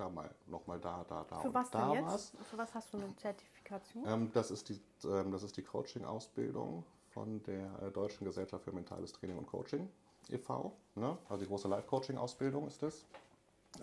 [0.01, 2.33] Klar, mal nochmal da, da, da Für was da denn was.
[2.33, 2.47] jetzt?
[2.47, 4.03] Für was hast du eine Zertifikation?
[4.07, 8.73] Ähm, das ist die, ähm, das ist die Coaching-Ausbildung von der äh, Deutschen Gesellschaft für
[8.73, 9.91] Mentales Training und Coaching
[10.31, 10.73] e.V.
[10.95, 11.19] Ne?
[11.29, 13.05] Also die große Live-Coaching-Ausbildung ist das,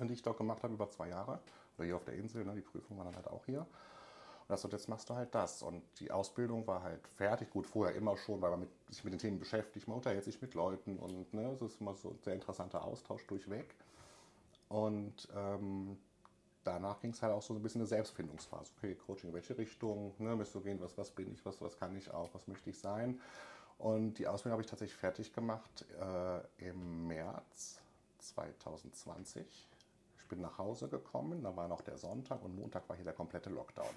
[0.02, 1.40] die ich dort gemacht habe über zwei Jahre.
[1.78, 2.56] Oder hier auf der Insel, ne?
[2.56, 3.60] die Prüfung war dann halt auch hier.
[3.60, 3.68] Und
[4.48, 5.62] das, und jetzt machst du halt das.
[5.62, 7.52] Und die Ausbildung war halt fertig.
[7.52, 9.88] Gut, vorher immer schon, weil man mit, sich mit den Themen beschäftigt.
[9.88, 13.24] Man unterhält sich mit Leuten und ne, es ist immer so ein sehr interessanter Austausch
[13.28, 13.76] durchweg.
[14.70, 15.98] Und ähm,
[16.68, 18.72] danach ging es halt auch so ein bisschen eine Selbstfindungsphase.
[18.78, 20.80] Okay, Coaching, in welche Richtung ne, müsst du gehen?
[20.82, 21.46] Was, was bin ich?
[21.46, 22.34] Was, was kann ich auch?
[22.34, 23.20] Was möchte ich sein?
[23.78, 27.80] Und die Ausbildung habe ich tatsächlich fertig gemacht äh, im März
[28.20, 29.68] 2020.
[30.18, 33.14] Ich bin nach Hause gekommen, da war noch der Sonntag und Montag war hier der
[33.14, 33.88] komplette Lockdown.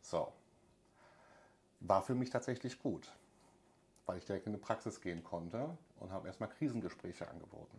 [0.00, 0.32] So.
[1.80, 3.12] War für mich tatsächlich gut,
[4.06, 7.78] weil ich direkt in die Praxis gehen konnte und habe erstmal Krisengespräche angeboten.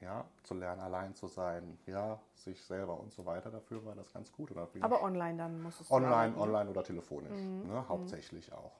[0.00, 3.50] Ja, zu lernen, allein zu sein, ja, sich selber und so weiter.
[3.50, 4.50] Dafür war das ganz gut.
[4.80, 6.40] Aber online dann musstest du Online, arbeiten.
[6.40, 8.72] online oder telefonisch, ne, hauptsächlich auch.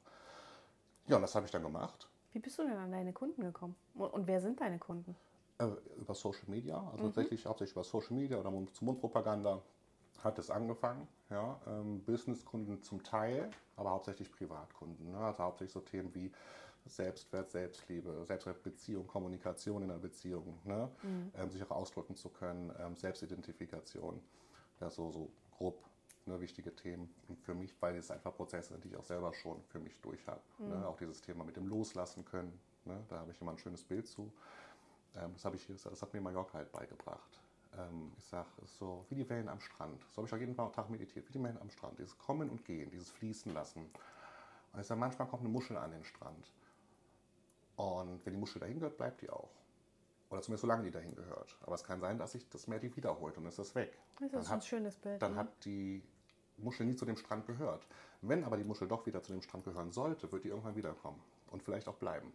[1.07, 2.09] Ja, und das habe ich dann gemacht.
[2.33, 3.77] Wie bist du denn an deine Kunden gekommen?
[3.95, 5.17] Und wer sind deine Kunden?
[5.59, 9.63] Äh, über Social Media, also tatsächlich hauptsächlich über Social Media oder Mund-zu-Mund-Propaganda
[10.23, 11.09] hat es angefangen.
[11.31, 15.13] Ja, ähm, Businesskunden zum Teil, aber hauptsächlich Privatkunden.
[15.13, 15.19] Ne?
[15.19, 16.31] Also hauptsächlich so Themen wie
[16.89, 20.91] Selbstwert, Selbstliebe, Selbstwert, Beziehung, Kommunikation in der Beziehung, ne?
[21.37, 24.21] ähm, sich auch ausdrücken zu können, ähm, Selbstidentifikation.
[24.81, 25.83] Ja, so, so grob
[26.27, 29.33] ne, wichtige Themen und für mich, weil es einfach Prozesse sind, die ich auch selber
[29.33, 30.41] schon für mich durch habe.
[30.59, 30.87] Ne?
[30.87, 33.03] Auch dieses Thema mit dem Loslassen können, ne?
[33.09, 34.33] da habe ich immer ein schönes Bild zu.
[35.17, 37.41] Ähm, das, habe ich, das hat mir Mallorca halt beigebracht.
[37.79, 40.03] Ähm, ich sage, ist so wie die Wellen am Strand.
[40.11, 41.99] So habe ich auch jeden Tag meditiert, wie die Wellen am Strand.
[41.99, 43.89] Dieses Kommen und Gehen, dieses Fließen lassen.
[44.73, 46.53] Und ich sage, manchmal kommt eine Muschel an den Strand.
[47.77, 49.51] Und wenn die Muschel dahin gehört, bleibt die auch.
[50.31, 51.57] Oder zumindest solange die dahin gehört.
[51.63, 53.97] Aber es kann sein, dass sich das Meer die wiederholt und ist das weg.
[54.19, 55.23] Das Dann ist ein schönes Bild.
[55.23, 55.39] Dann ne?
[55.39, 56.03] hat die
[56.57, 57.87] Muschel nie zu dem Strand gehört.
[58.23, 61.23] Wenn aber die Muschel doch wieder zu dem Strand gehören sollte, wird die irgendwann wiederkommen
[61.51, 62.33] und vielleicht auch bleiben.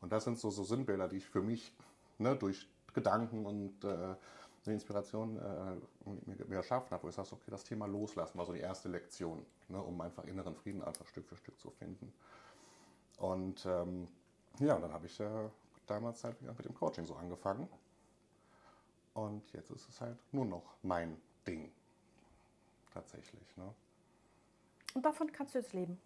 [0.00, 1.72] Und das sind so, so Sinnbilder, die ich für mich
[2.18, 4.16] ne, durch Gedanken und äh,
[4.66, 8.52] Inspiration äh, mir, mir erschaffen habe, wo ich sage, okay, das Thema loslassen war so
[8.52, 12.12] die erste Lektion, ne, um einfach inneren Frieden einfach Stück für Stück zu finden.
[13.18, 14.06] Und ähm,
[14.58, 15.48] ja, und dann habe ich äh,
[15.86, 17.68] damals halt mit dem Coaching so angefangen.
[19.14, 21.70] Und jetzt ist es halt nur noch mein Ding.
[22.92, 23.56] Tatsächlich.
[23.56, 23.72] Ne?
[24.94, 26.00] Und davon kannst du jetzt leben.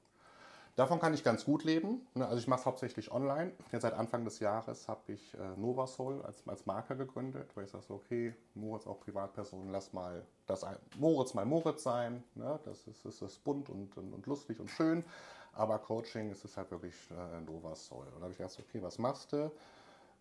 [0.77, 2.05] Davon kann ich ganz gut leben.
[2.15, 2.27] ne?
[2.27, 3.53] Also ich mache es hauptsächlich online.
[3.71, 7.71] Jetzt seit Anfang des Jahres habe ich äh, Novasol als, als Marke gegründet, weil ich
[7.71, 12.25] sage, so, okay, Moritz auch Privatperson, lass mal das ein, Moritz mal Moritz sein.
[12.35, 12.59] Ne?
[12.65, 15.05] Das ist, ist, ist bunt und, und, und lustig und schön.
[15.57, 18.07] Aber Coaching ist es halt wirklich äh, Novasol.
[18.07, 19.51] Und da habe ich gedacht, okay, was machst du?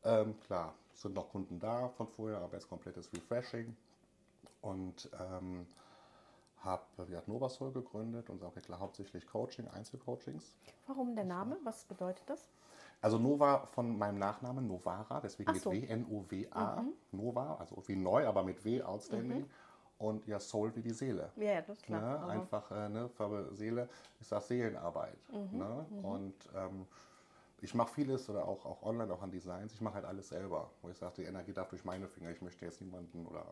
[0.03, 3.75] Ähm, klar, es sind noch Kunden da von vorher, aber jetzt komplettes Refreshing.
[4.61, 5.65] Und ähm,
[6.63, 10.55] habe wie gesagt, Novasol gegründet und sage klar hauptsächlich Coaching, Einzelcoachings.
[10.87, 11.57] Warum der Name?
[11.63, 12.47] Was bedeutet das?
[13.01, 15.71] Also Nova von meinem Nachnamen Novara, deswegen Ach mit so.
[15.71, 19.49] W, N-O-W-A, Nova, also wie neu, aber mit W, outstanding.
[20.03, 21.31] Und ja, Soul wie die Seele.
[21.37, 22.01] Ja, das ist klar.
[22.01, 22.19] Ne?
[22.19, 23.87] Aber- Einfach, äh, ne, Farbe Seele
[24.19, 25.17] ist das Seelenarbeit.
[25.51, 25.85] Ne?
[26.01, 26.85] Und ähm,
[27.61, 29.73] ich mache vieles oder auch, auch online, auch an Designs.
[29.73, 30.69] Ich mache halt alles selber.
[30.81, 32.31] Wo ich sage, die Energie darf durch meine Finger.
[32.31, 33.45] Ich möchte jetzt niemanden oder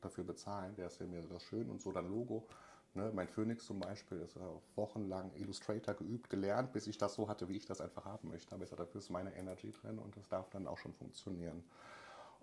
[0.00, 0.72] dafür bezahlen.
[0.76, 2.46] Der ist ja mir das schön und so dann Logo.
[2.94, 3.10] Ne?
[3.12, 7.26] Mein Phoenix zum Beispiel ist ja auch wochenlang Illustrator geübt, gelernt, bis ich das so
[7.28, 8.54] hatte, wie ich das einfach haben möchte.
[8.54, 11.64] Aber ich sage, dafür ist meine Energy drin und das darf dann auch schon funktionieren.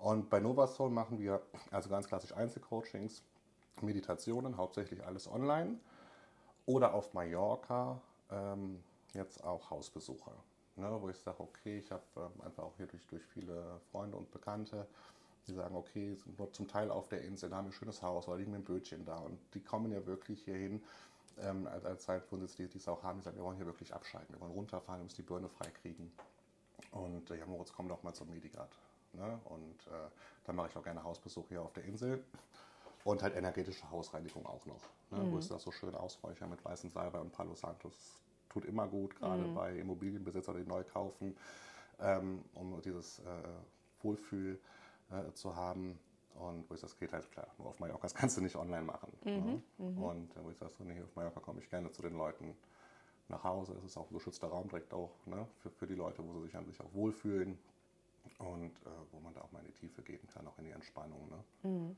[0.01, 3.21] Und bei Novasol machen wir also ganz klassisch Einzelcoachings,
[3.81, 5.77] Meditationen, hauptsächlich alles online.
[6.65, 8.81] Oder auf Mallorca ähm,
[9.13, 10.31] jetzt auch Hausbesuche.
[10.75, 14.15] Ne, wo ich sage, okay, ich habe ähm, einfach auch hier durch, durch viele Freunde
[14.15, 14.87] und Bekannte,
[15.45, 18.01] die sagen, okay, sind nur zum Teil auf der Insel, da haben wir ein schönes
[18.01, 19.17] Haus oder liegen mit einem Bötchen da.
[19.17, 20.81] Und die kommen ja wirklich hierhin,
[21.41, 23.93] ähm, als, als Zeitwohnsitz, die die es auch haben, die sagen, wir wollen hier wirklich
[23.93, 26.11] abschalten, wir wollen runterfahren, wir müssen die Birne freikriegen.
[26.91, 28.69] Und äh, ja, Moritz, komm doch mal zum Medigat.
[29.13, 29.39] Ne?
[29.45, 30.09] Und äh,
[30.45, 32.23] dann mache ich auch gerne Hausbesuch hier auf der Insel.
[33.03, 34.81] Und halt energetische Hausreinigung auch noch.
[35.11, 35.31] Ne?
[35.31, 37.95] Wo ich das so schön ausräucher mit weißem Salbei und Palo Santos.
[38.49, 41.37] Tut immer gut, gerade bei Immobilienbesitzern, die neu kaufen,
[41.99, 43.23] ähm, um dieses äh,
[44.01, 44.59] Wohlfühl
[45.11, 45.99] äh, zu haben.
[46.35, 48.83] Und wo ich das geht halt klar, nur auf Mallorca, das kannst du nicht online
[48.83, 49.11] machen.
[49.23, 49.61] Ne?
[50.01, 52.55] Und äh, wo ich sage, so, nee, auf Mallorca komme ich gerne zu den Leuten
[53.27, 53.73] nach Hause.
[53.77, 56.45] Es ist auch ein geschützter Raum direkt auch ne, für, für die Leute, wo sie
[56.47, 57.59] sich an sich auch wohlfühlen
[58.37, 60.71] und äh, wo man da auch mal in die Tiefe gehen kann, auch in die
[60.71, 61.29] Entspannung.
[61.29, 61.95] Ne?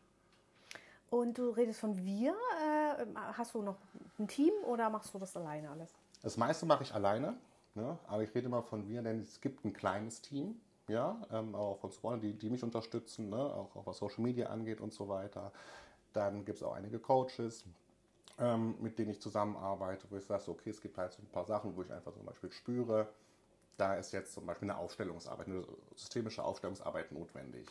[1.10, 2.34] Und du redest von wir.
[2.64, 3.78] Äh, hast du noch
[4.18, 5.94] ein Team oder machst du das alleine alles?
[6.22, 7.36] Das meiste mache ich alleine,
[7.76, 7.98] ne?
[8.08, 11.80] aber ich rede immer von wir, denn es gibt ein kleines Team, ja, ähm, auch
[11.80, 13.38] von Swan, die, die mich unterstützen, ne?
[13.38, 15.52] auch, auch was Social Media angeht und so weiter.
[16.14, 17.66] Dann gibt es auch einige Coaches,
[18.40, 21.46] ähm, mit denen ich zusammenarbeite, wo ich sage, okay, es gibt halt so ein paar
[21.46, 23.08] Sachen, wo ich einfach zum Beispiel spüre,
[23.78, 27.68] da ist jetzt zum Beispiel eine Aufstellungsarbeit, eine systemische Aufstellungsarbeit notwendig.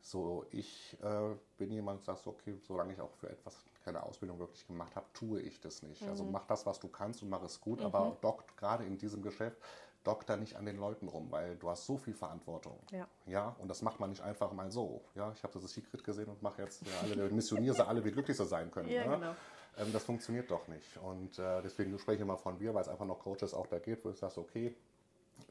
[0.00, 4.38] So, ich äh, bin jemand, der sagt, okay, solange ich auch für etwas keine Ausbildung
[4.38, 6.02] wirklich gemacht habe, tue ich das nicht.
[6.04, 9.22] Also mach das, was du kannst und mach es gut, aber dockt gerade in diesem
[9.22, 9.58] Geschäft,
[10.04, 12.78] dockt da nicht an den Leuten rum, weil du hast so viel Verantwortung.
[12.90, 13.06] Ja.
[13.26, 15.02] Ja, und das macht man nicht einfach mal so.
[15.14, 18.10] Ja, ich habe das Secret gesehen und mache jetzt ja, alle, missioniere sie alle, wie
[18.10, 18.88] glücklich sie sein können.
[18.88, 19.16] Ja, ne?
[19.16, 19.34] genau.
[19.78, 20.96] ähm, das funktioniert doch nicht.
[20.98, 23.78] Und äh, deswegen spreche ich immer von wir, weil es einfach noch Coaches auch da
[23.78, 24.74] geht, wo ich sage, okay,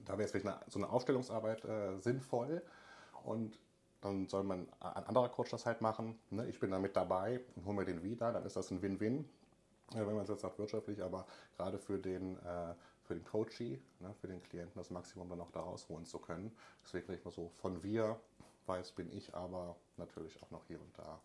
[0.07, 2.63] da wäre jetzt vielleicht eine, so eine Aufstellungsarbeit äh, sinnvoll
[3.23, 3.59] und
[4.01, 6.17] dann soll man ein anderer Coach das halt machen.
[6.29, 6.47] Ne?
[6.47, 9.27] Ich bin da mit dabei und hole mir den wieder, dann ist das ein Win-Win,
[9.93, 11.25] äh, wenn man es jetzt sagt wirtschaftlich, aber
[11.57, 14.13] gerade für den, äh, für den Coachee, ne?
[14.21, 16.55] für den Klienten das Maximum dann auch da rausholen zu können.
[16.83, 18.19] Deswegen ich mal so von wir,
[18.65, 21.19] weiß bin ich aber natürlich auch noch hier und da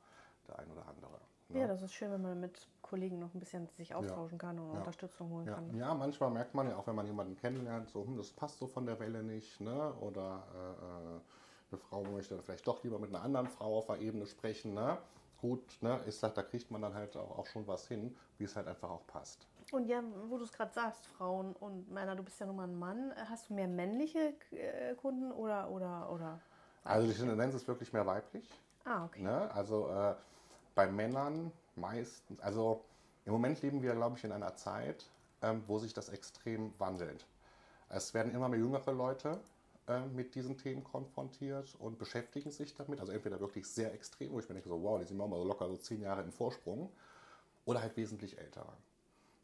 [0.48, 1.20] der ein oder andere.
[1.52, 1.60] Ne?
[1.60, 4.72] Ja, das ist schön, wenn man mit Kollegen noch ein bisschen sich austauschen kann und
[4.72, 4.78] Ja.
[4.78, 5.76] Unterstützung holen Ja, kann.
[5.76, 8.66] ja, manchmal merkt man ja auch, wenn man jemanden kennenlernt, so, hm, das passt so
[8.66, 9.92] von der Welle nicht, ne?
[10.00, 11.20] Oder äh, äh,
[11.70, 14.98] eine Frau möchte vielleicht doch lieber mit einer anderen Frau auf der Ebene sprechen, ne?
[15.40, 16.00] Gut, ne?
[16.06, 18.68] Ich sag, da kriegt man dann halt auch, auch schon was hin, wie es halt
[18.68, 19.46] einfach auch passt.
[19.72, 22.68] Und ja, wo du es gerade sagst, Frauen und Männer, du bist ja nun mal
[22.68, 23.10] ein Mann.
[23.12, 26.40] Äh, Hast du mehr männliche äh, Kunden oder, oder, oder?
[26.84, 28.48] Also die Tendenz ist wirklich mehr weiblich.
[28.84, 29.22] Ah, okay.
[29.22, 29.50] Ne?
[29.54, 30.14] Also äh,
[30.74, 32.84] bei Männern meistens, also
[33.24, 35.06] im Moment leben wir, glaube ich, in einer Zeit,
[35.42, 37.26] ähm, wo sich das extrem wandelt.
[37.88, 39.40] Es werden immer mehr jüngere Leute
[39.86, 43.00] äh, mit diesen Themen konfrontiert und beschäftigen sich damit.
[43.00, 45.38] Also entweder wirklich sehr extrem, wo ich mir denke, so wow, die sind auch mal
[45.38, 46.90] so locker so zehn Jahre im Vorsprung,
[47.64, 48.72] oder halt wesentlich ältere.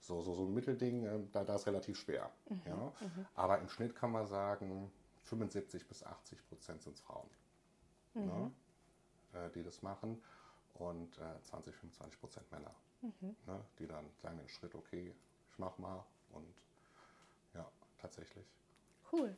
[0.01, 2.31] So, so, so ein Mittelding, äh, da, da ist relativ schwer.
[2.67, 2.93] ja?
[3.35, 4.91] Aber im Schnitt kann man sagen,
[5.25, 7.29] 75 bis 80 Prozent sind Frauen
[8.27, 8.51] ne,
[9.33, 10.23] äh, die das machen
[10.81, 12.75] und äh, 20, 25 Prozent Männer,
[13.21, 15.15] ne, die dann sagen den Schritt, okay,
[15.51, 16.55] ich mach mal und
[17.55, 17.67] ja,
[18.01, 18.47] tatsächlich.
[19.13, 19.37] Cool.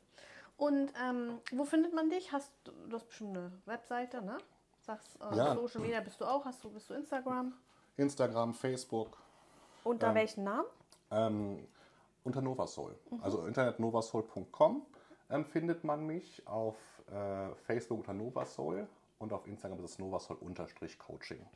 [0.57, 2.33] Und ähm, wo findet man dich?
[2.33, 4.37] Hast du, du hast bestimmt eine Webseite, ne?
[4.83, 5.55] Sagst, äh, Ja.
[5.55, 6.45] Social Media bist du auch?
[6.45, 7.55] Hast du, bist du Instagram?
[7.97, 9.17] Instagram, Facebook,
[9.85, 10.67] Unter welchen Namen?
[11.11, 11.67] ähm,
[12.25, 12.95] unter Novasoul.
[13.23, 14.85] Also Internet novasoul.com
[15.31, 16.77] ähm, findet man mich, auf
[17.11, 18.87] äh, Facebook unter Novasoul
[19.21, 21.47] und auf Instagram ist es novasoul-coaching.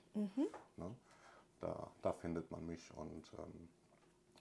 [0.77, 0.95] Ne?
[1.61, 3.69] Da, da findet man mich und ähm,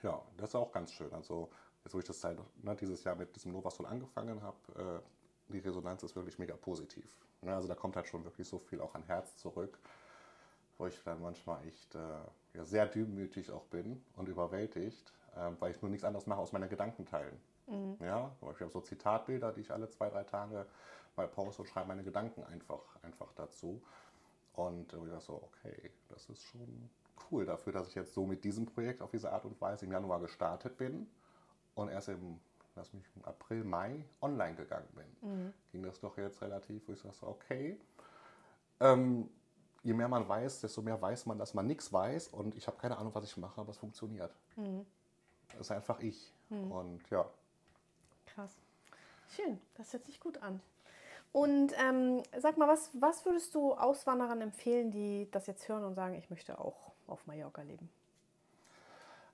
[0.04, 1.12] ja, das ist auch ganz schön.
[1.14, 1.50] Also
[1.84, 5.02] jetzt, wo ich das seit, ne, dieses Jahr mit diesem Novasoul angefangen habe,
[5.50, 7.18] äh, die Resonanz ist wirklich mega positiv.
[7.42, 7.56] Ne?
[7.56, 9.80] Also da kommt halt schon wirklich so viel auch an Herz zurück,
[10.78, 12.00] wo ich dann manchmal echt äh,
[12.56, 16.52] ja, sehr demütig auch bin und überwältigt, äh, weil ich nur nichts anderes mache, aus
[16.52, 17.40] meiner Gedanken teilen.
[18.00, 20.66] Ja, zum Beispiel habe so Zitatbilder, die ich alle zwei, drei Tage
[21.16, 23.82] mal poste und schreibe meine Gedanken einfach, einfach dazu.
[24.54, 26.90] Und äh, ich dachte so, okay, das ist schon
[27.32, 29.92] cool dafür, dass ich jetzt so mit diesem Projekt auf diese Art und Weise im
[29.92, 31.08] Januar gestartet bin
[31.76, 32.40] und erst im,
[32.76, 35.06] lass mich, im April, Mai online gegangen bin.
[35.72, 37.80] Ging das doch jetzt relativ, wo ich sage so, okay,
[38.80, 39.30] ähm,
[39.84, 42.78] je mehr man weiß, desto mehr weiß man, dass man nichts weiß und ich habe
[42.78, 44.36] keine Ahnung, was ich mache, aber es funktioniert.
[45.52, 46.34] Das ist einfach ich.
[46.72, 47.26] Und ja,
[48.36, 48.52] Krass.
[49.36, 50.62] Schön, das hört sich gut an.
[51.32, 55.96] Und ähm, sag mal, was, was würdest du Auswanderern empfehlen, die das jetzt hören und
[55.96, 57.90] sagen, ich möchte auch auf Mallorca leben?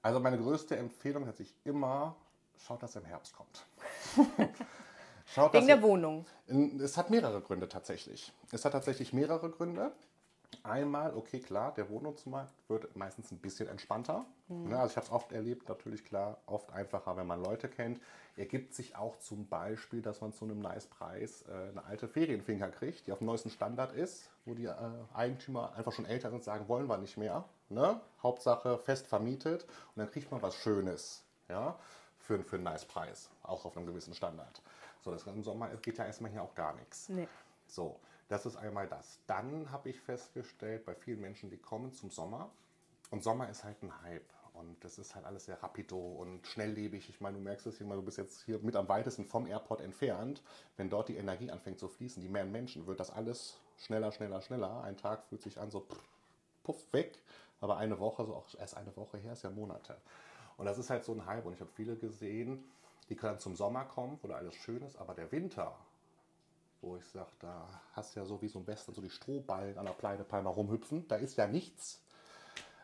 [0.01, 2.15] Also meine größte Empfehlung hat sich immer,
[2.57, 3.65] schaut, dass er im Herbst kommt.
[5.25, 6.25] schaut, Wegen der Wohnung.
[6.79, 8.31] Es hat mehrere Gründe tatsächlich.
[8.51, 9.91] Es hat tatsächlich mehrere Gründe.
[10.63, 14.25] Einmal, okay, klar, der Wohnungsmarkt wird meistens ein bisschen entspannter.
[14.47, 18.01] Ne, also ich habe es oft erlebt, natürlich klar, oft einfacher, wenn man Leute kennt.
[18.35, 23.05] Ergibt sich auch zum Beispiel, dass man zu einem Nice-Preis äh, eine alte Ferienfinker kriegt,
[23.05, 24.75] die auf dem neuesten Standard ist, wo die äh,
[25.13, 27.45] Eigentümer einfach schon älter sind, sagen, wollen wir nicht mehr.
[27.69, 28.01] Ne?
[28.23, 31.77] Hauptsache fest vermietet und dann kriegt man was Schönes ja?
[32.17, 34.61] für, für einen Nice-Preis, auch auf einem gewissen Standard.
[35.01, 37.07] So, das im Sommer geht ja erstmal hier auch gar nichts.
[37.09, 37.27] Nee.
[37.67, 39.19] So, das ist einmal das.
[39.27, 42.49] Dann habe ich festgestellt, bei vielen Menschen, die kommen zum Sommer,
[43.11, 44.29] und Sommer ist halt ein Hype.
[44.53, 47.09] Und das ist halt alles sehr rapido und schnelllebig.
[47.09, 49.81] Ich meine, du merkst es, meine, du bist jetzt hier mit am weitesten vom Airport
[49.81, 50.41] entfernt.
[50.75, 54.41] Wenn dort die Energie anfängt zu fließen, die mehr Menschen, wird das alles schneller, schneller,
[54.41, 54.83] schneller.
[54.83, 55.87] Ein Tag fühlt sich an so
[56.63, 57.19] puff weg,
[57.61, 59.95] aber eine Woche, so auch erst eine Woche her, ist ja Monate.
[60.57, 61.45] Und das ist halt so ein Hype.
[61.45, 62.63] Und ich habe viele gesehen,
[63.07, 65.75] die können zum Sommer kommen, wo da alles schön ist, aber der Winter,
[66.81, 69.77] wo ich sage, da hast du ja so wie so ein Western, so die Strohballen
[69.77, 72.01] an der Pleinepanne rumhüpfen, da ist ja nichts,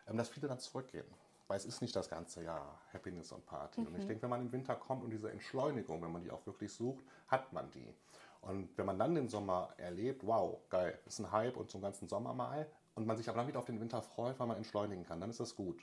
[0.08, 1.06] ähm, dass viele dann zurückgehen.
[1.48, 3.80] Weil es ist nicht das ganze Jahr Happiness und Party.
[3.80, 6.44] Und ich denke, wenn man im Winter kommt und diese Entschleunigung, wenn man die auch
[6.44, 7.94] wirklich sucht, hat man die.
[8.40, 12.08] Und wenn man dann den Sommer erlebt, wow, geil, ist ein Hype und zum ganzen
[12.08, 15.04] Sommer mal, und man sich aber dann wieder auf den Winter freut, weil man entschleunigen
[15.04, 15.78] kann, dann ist das gut.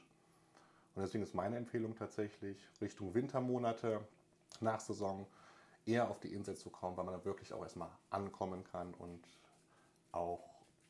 [0.96, 4.02] Und deswegen ist meine Empfehlung tatsächlich, Richtung Wintermonate,
[4.60, 5.26] nach Saison,
[5.86, 9.22] eher auf die Insel zu kommen, weil man dann wirklich auch erstmal ankommen kann und
[10.12, 10.44] auch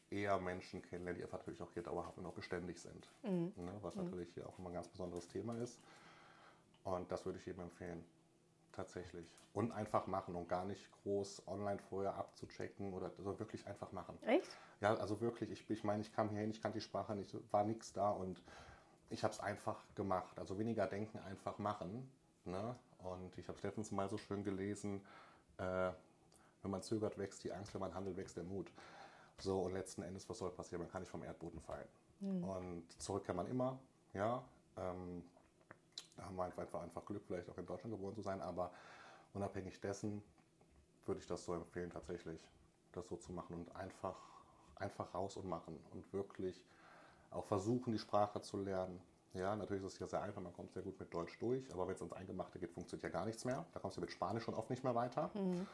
[0.10, 3.10] eher Menschen kennenlernen, die einfach natürlich auch hier dauerhaft und auch beständig sind.
[3.58, 3.72] Ne?
[3.82, 5.80] Was natürlich hier auch immer ein ganz besonderes Thema ist.
[6.84, 8.04] Und das würde ich jedem empfehlen.
[8.74, 9.26] Tatsächlich.
[9.54, 14.18] Und einfach machen und gar nicht groß online vorher abzuchecken oder also wirklich einfach machen.
[14.24, 14.58] Echt?
[14.82, 17.64] Ja, also wirklich, ich, ich meine, ich kam hierhin, ich kannte die Sprache nicht, war
[17.64, 18.42] nichts da und
[19.12, 20.40] ich habe es einfach gemacht.
[20.40, 22.10] Also weniger denken, einfach machen.
[22.46, 22.76] Ne?
[23.04, 25.02] Und ich habe es letztens mal so schön gelesen,
[25.58, 25.92] äh,
[26.62, 28.72] wenn man zögert, wächst die Angst, wenn man handelt, wächst der Mut.
[29.40, 30.82] So, und letzten Endes, was soll passieren?
[30.82, 31.88] Man kann nicht vom Erdboden fallen.
[32.44, 33.78] Und zurück kann man immer,
[34.14, 34.42] ja.
[34.78, 35.24] Ähm,
[36.16, 38.72] da haben wir einfach, einfach Glück, vielleicht auch in Deutschland geboren zu sein, aber
[39.34, 40.24] unabhängig dessen
[41.06, 42.40] würde ich das so empfehlen, tatsächlich
[42.94, 44.16] das so zu machen und einfach,
[44.76, 46.64] einfach raus und machen und wirklich
[47.32, 49.02] auch versuchen, die Sprache zu lernen.
[49.34, 51.88] Ja, natürlich ist es ja sehr einfach, man kommt sehr gut mit Deutsch durch, aber
[51.88, 53.66] wenn es ins Eingemachte geht, funktioniert ja gar nichts mehr.
[53.74, 55.32] Da kommst du mit Spanisch schon oft nicht mehr weiter.
[55.34, 55.68] Mhm.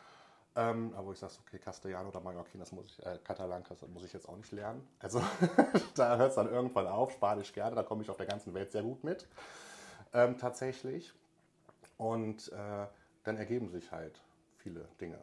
[0.56, 4.04] Ähm, aber ich sage, okay, Castellano oder Mallorquin, das muss ich, äh, Katalan, das muss
[4.04, 4.88] ich jetzt auch nicht lernen.
[5.00, 5.22] Also
[5.96, 7.12] da hört es dann irgendwann auf.
[7.12, 9.28] Spanisch gerne, da komme ich auf der ganzen Welt sehr gut mit.
[10.14, 11.14] Ähm, tatsächlich.
[11.98, 12.88] Und äh,
[13.24, 14.22] dann ergeben sich halt
[14.58, 15.20] viele Dinge.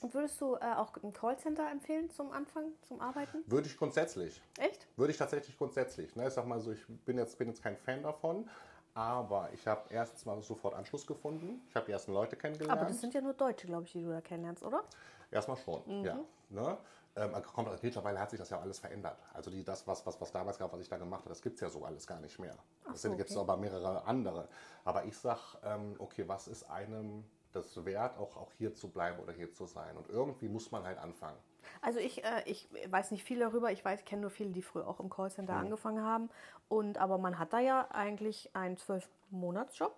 [0.00, 3.44] Und würdest du äh, auch ein Callcenter empfehlen zum Anfang, zum Arbeiten?
[3.46, 4.40] Würde ich grundsätzlich.
[4.58, 4.86] Echt?
[4.96, 6.16] Würde ich tatsächlich grundsätzlich.
[6.16, 6.28] Ne?
[6.28, 8.48] Ich sag mal so, ich bin jetzt, bin jetzt kein Fan davon,
[8.94, 11.60] aber ich habe erstens mal sofort Anschluss gefunden.
[11.68, 12.80] Ich habe die ersten Leute kennengelernt.
[12.80, 14.84] Aber das sind ja nur Deutsche, glaube ich, die du da kennenlernst, oder?
[15.30, 16.04] Erstmal schon, mhm.
[16.04, 16.18] ja.
[16.48, 16.78] Ne?
[17.16, 19.18] Ähm, kommt, also mittlerweile hat sich das ja alles verändert.
[19.34, 21.56] Also die, das, was, was, was damals gab, was ich da gemacht habe, das gibt
[21.56, 22.56] es ja so alles gar nicht mehr.
[22.84, 23.22] Ach das sind okay.
[23.22, 24.48] jetzt aber mehrere andere.
[24.84, 29.18] Aber ich sage, ähm, okay, was ist einem das wert, auch, auch hier zu bleiben
[29.20, 29.96] oder hier zu sein.
[29.96, 31.38] Und irgendwie muss man halt anfangen.
[31.82, 33.72] Also ich, äh, ich weiß nicht viel darüber.
[33.72, 35.60] Ich weiß, kenne nur viele, die früher auch im Callcenter mhm.
[35.60, 36.30] angefangen haben.
[36.68, 39.94] Und aber man hat da ja eigentlich einen zwölf Monatsjob.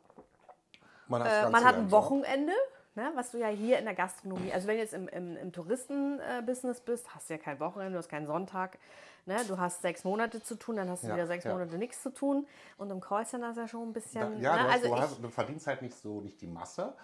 [1.09, 2.53] Man, äh, man hat ein Wochenende.
[2.95, 5.51] Ne, was du ja hier in der Gastronomie, also wenn du jetzt im, im, im
[5.51, 8.79] Touristenbusiness bist, hast du ja kein Wochenende, du hast keinen Sonntag.
[9.25, 9.39] Ne?
[9.49, 11.53] Du hast sechs Monate zu tun, dann hast du ja, wieder sechs ja.
[11.53, 12.47] Monate nichts zu tun.
[12.77, 14.43] Und im Callcenter ist ja schon ein bisschen.
[14.43, 14.63] Da, ja, ne?
[14.63, 16.95] du, hast, also du, hast, du verdienst halt nicht so nicht die Masse,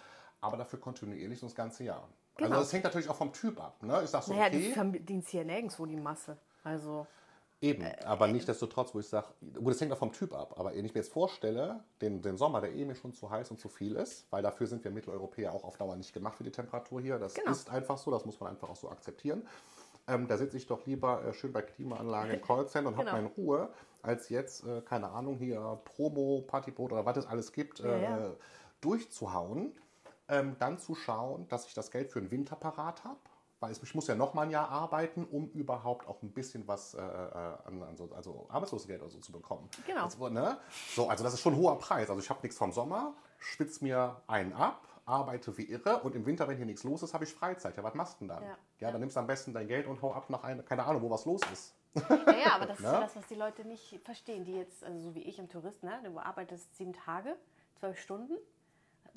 [0.40, 2.02] aber dafür kontinuierlich so das ganze Jahr.
[2.02, 2.50] Also genau.
[2.50, 3.82] Also das hängt natürlich auch vom Typ ab.
[3.82, 4.00] Ne?
[4.04, 6.38] Ich sag so, naja, okay, du verdienst hier nirgendwo die Masse.
[6.62, 7.06] Also.
[7.60, 10.72] Eben, äh, aber nichtsdestotrotz, wo ich sage, gut, das hängt auch vom Typ ab, aber
[10.76, 13.58] wenn ich mir jetzt vorstelle, den, den Sommer, der eh mir schon zu heiß und
[13.58, 16.52] zu viel ist, weil dafür sind wir Mitteleuropäer auch auf Dauer nicht gemacht für die
[16.52, 17.50] Temperatur hier, das genau.
[17.50, 19.44] ist einfach so, das muss man einfach auch so akzeptieren.
[20.06, 23.10] Ähm, da sitze ich doch lieber äh, schön bei Klimaanlage im Callcenter und genau.
[23.10, 23.70] habe meine Ruhe,
[24.02, 28.26] als jetzt, äh, keine Ahnung, hier Promo, Partyboot oder was es alles gibt, ja, ja.
[28.28, 28.30] Äh,
[28.80, 29.72] durchzuhauen
[30.28, 33.18] ähm, dann zu schauen, dass ich das Geld für den Winter parat habe.
[33.60, 36.94] Weil ich muss ja noch mal ein Jahr arbeiten, um überhaupt auch ein bisschen was
[36.94, 39.68] äh, äh an, an so, also Arbeitslosengeld oder so zu bekommen.
[39.84, 40.04] Genau.
[40.04, 40.58] Also, ne?
[40.94, 42.08] so, also das ist schon ein hoher Preis.
[42.08, 46.24] Also ich habe nichts vom Sommer, schwitze mir einen ab, arbeite wie irre und im
[46.24, 47.76] Winter, wenn hier nichts los ist, habe ich Freizeit.
[47.76, 48.42] Ja, was machst du denn dann?
[48.44, 50.84] Ja, ja, dann nimmst du am besten dein Geld und hau ab nach einer, keine
[50.84, 51.74] Ahnung, wo was los ist.
[52.08, 55.00] Ja, ja aber das ist ja das, was die Leute nicht verstehen, die jetzt, also
[55.00, 57.34] so wie ich im Tourist, ne, du arbeitest sieben Tage,
[57.74, 58.36] zwölf Stunden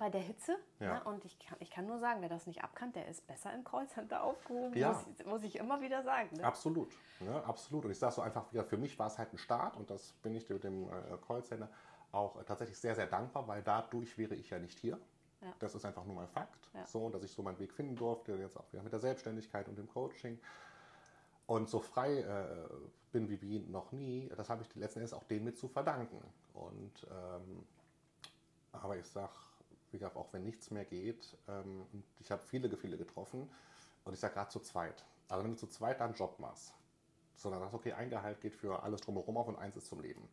[0.01, 0.57] bei der Hitze.
[0.79, 0.95] Ja.
[0.95, 1.03] Ne?
[1.03, 3.63] Und ich kann, ich kann nur sagen, wer das nicht abkann, der ist besser im
[3.63, 4.93] Callcenter aufgehoben, ja.
[4.93, 6.37] muss, muss, ich immer wieder sagen.
[6.37, 6.43] Ne?
[6.43, 7.43] Absolut, ne?
[7.45, 7.85] absolut.
[7.85, 10.13] Und ich sage so einfach wieder, für mich war es halt ein Start und das
[10.23, 10.91] bin ich mit dem äh,
[11.27, 11.69] Callcenter
[12.11, 14.99] auch äh, tatsächlich sehr, sehr dankbar, weil dadurch wäre ich ja nicht hier.
[15.41, 15.53] Ja.
[15.59, 16.71] Das ist einfach nur mein Fakt.
[16.73, 16.87] Ja.
[16.87, 19.77] So, dass ich so meinen Weg finden durfte, jetzt auch wieder mit der Selbstständigkeit und
[19.77, 20.39] dem Coaching.
[21.45, 22.67] Und so frei äh,
[23.11, 26.17] bin wie noch nie, das habe ich letzten Endes auch denen mit zu verdanken.
[26.55, 27.67] Und ähm,
[28.71, 29.33] aber ich sage,
[29.91, 31.37] wie gesagt, auch wenn nichts mehr geht.
[31.47, 31.85] Ähm,
[32.19, 33.49] ich habe viele Gefühle getroffen
[34.03, 35.05] und ich sage gerade zu zweit.
[35.27, 36.73] Also wenn du zu zweit deinen Job machst,
[37.35, 40.27] sondern sagst, okay, ein Gehalt geht für alles drumherum auf und eins ist zum Leben.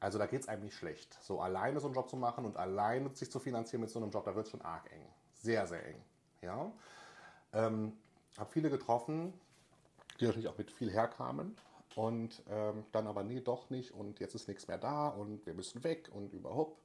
[0.00, 1.16] Also da geht es einem nicht schlecht.
[1.22, 4.10] So alleine so einen Job zu machen und alleine sich zu finanzieren mit so einem
[4.10, 5.06] Job, da wird es schon arg eng.
[5.34, 6.02] Sehr, sehr eng.
[6.40, 6.72] Ja.
[7.52, 7.92] Ähm,
[8.38, 9.32] habe viele getroffen,
[10.18, 11.56] die natürlich auch mit viel herkamen
[11.94, 15.54] und ähm, dann aber nee, doch nicht und jetzt ist nichts mehr da und wir
[15.54, 16.80] müssen weg und überhaupt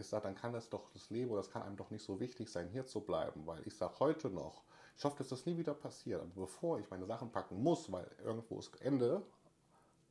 [0.00, 2.20] ich sage, dann kann das doch das Leben oder das kann einem doch nicht so
[2.20, 4.62] wichtig sein, hier zu bleiben, weil ich sage heute noch,
[4.96, 8.06] ich hoffe, dass das nie wieder passiert, aber bevor ich meine Sachen packen muss, weil
[8.22, 9.22] irgendwo ist Ende,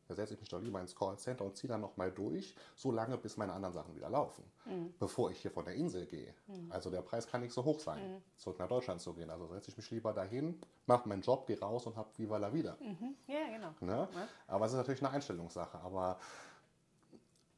[0.09, 3.15] da setze ich mich doch lieber ins Callcenter und ziehe dann nochmal durch, so lange,
[3.15, 4.91] bis meine anderen Sachen wieder laufen, mhm.
[4.97, 6.33] bevor ich hier von der Insel gehe.
[6.47, 6.71] Mhm.
[6.71, 8.21] Also der Preis kann nicht so hoch sein, mhm.
[8.35, 9.29] zurück nach Deutschland zu gehen.
[9.29, 12.51] Also setze ich mich lieber dahin, mache meinen Job, gehe raus und habe Viva la
[12.51, 12.75] Vida.
[12.81, 13.15] Mhm.
[13.27, 13.75] Ja, genau.
[13.81, 14.09] Ne?
[14.11, 14.27] Ja.
[14.47, 15.77] Aber es ist natürlich eine Einstellungssache.
[15.79, 16.17] Aber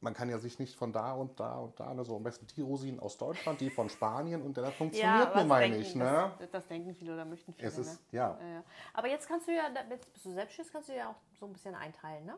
[0.02, 2.46] man kann ja sich nicht von da und da und da, ne, so am besten
[2.48, 5.94] die Rosinen aus Deutschland, die von Spanien und der funktioniert ja, nun mal nicht.
[5.94, 6.32] Ne?
[6.38, 7.68] Das, das, denken viele oder möchten viele.
[7.68, 8.18] Es ist, ne?
[8.18, 8.38] ja.
[8.40, 8.64] ja.
[8.92, 11.52] Aber jetzt kannst du ja, jetzt bist du selbstständig, kannst du ja auch so ein
[11.52, 12.34] bisschen einteilen, ne?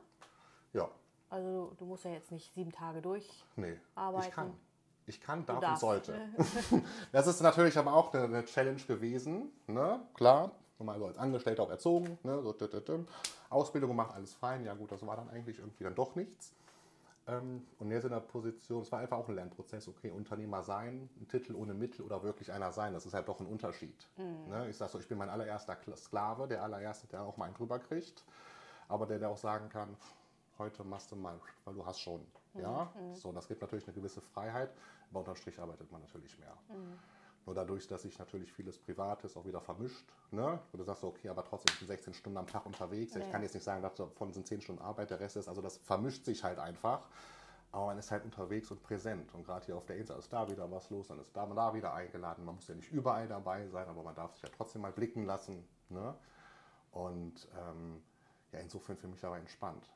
[0.74, 0.88] Ja.
[1.30, 4.28] Also du musst ja jetzt nicht sieben Tage durch nee, arbeiten.
[4.28, 4.54] Ich kann.
[5.06, 6.18] Ich kann, darf und sollte.
[7.12, 10.00] das ist natürlich aber auch eine, eine Challenge gewesen, ne?
[10.14, 12.42] Klar, normal so als Angestellter auch erzogen, ne?
[12.42, 12.54] so,
[13.48, 14.64] Ausbildung gemacht, alles fein.
[14.64, 16.54] Ja gut, das war dann eigentlich irgendwie dann doch nichts.
[17.26, 21.08] Ähm, und jetzt in der Position, es war einfach auch ein Lernprozess, okay, Unternehmer sein,
[21.18, 24.06] ein Titel ohne Mittel oder wirklich einer sein, das ist halt doch ein Unterschied.
[24.16, 24.50] Mhm.
[24.50, 24.68] Ne?
[24.68, 28.24] Ich sage so, ich bin mein allererster Sklave, der allererste, der auch meinen drüber kriegt,
[28.88, 29.96] aber der, der auch sagen kann,
[30.58, 32.20] heute machst du mal, weil du hast schon.
[32.52, 32.60] Mhm.
[32.60, 34.70] Ja, so, das gibt natürlich eine gewisse Freiheit,
[35.10, 36.56] aber unterm Strich arbeitet man natürlich mehr.
[36.68, 36.98] Mhm.
[37.46, 40.06] Nur dadurch, dass sich natürlich vieles Privates auch wieder vermischt.
[40.30, 40.58] Ne?
[40.72, 43.14] Und du sagst, okay, aber trotzdem bin ich 16 Stunden am Tag unterwegs.
[43.14, 43.22] Nee.
[43.22, 45.76] Ich kann jetzt nicht sagen, davon sind 10 Stunden Arbeit, der Rest ist, also das
[45.78, 47.06] vermischt sich halt einfach.
[47.70, 49.34] Aber man ist halt unterwegs und präsent.
[49.34, 51.74] Und gerade hier auf der Insel ist da wieder was los, dann ist da, da
[51.74, 52.44] wieder eingeladen.
[52.44, 55.26] Man muss ja nicht überall dabei sein, aber man darf sich ja trotzdem mal blicken
[55.26, 55.66] lassen.
[55.88, 56.14] Ne?
[56.92, 58.00] Und ähm,
[58.52, 59.90] Ja, insofern für mich aber entspannt.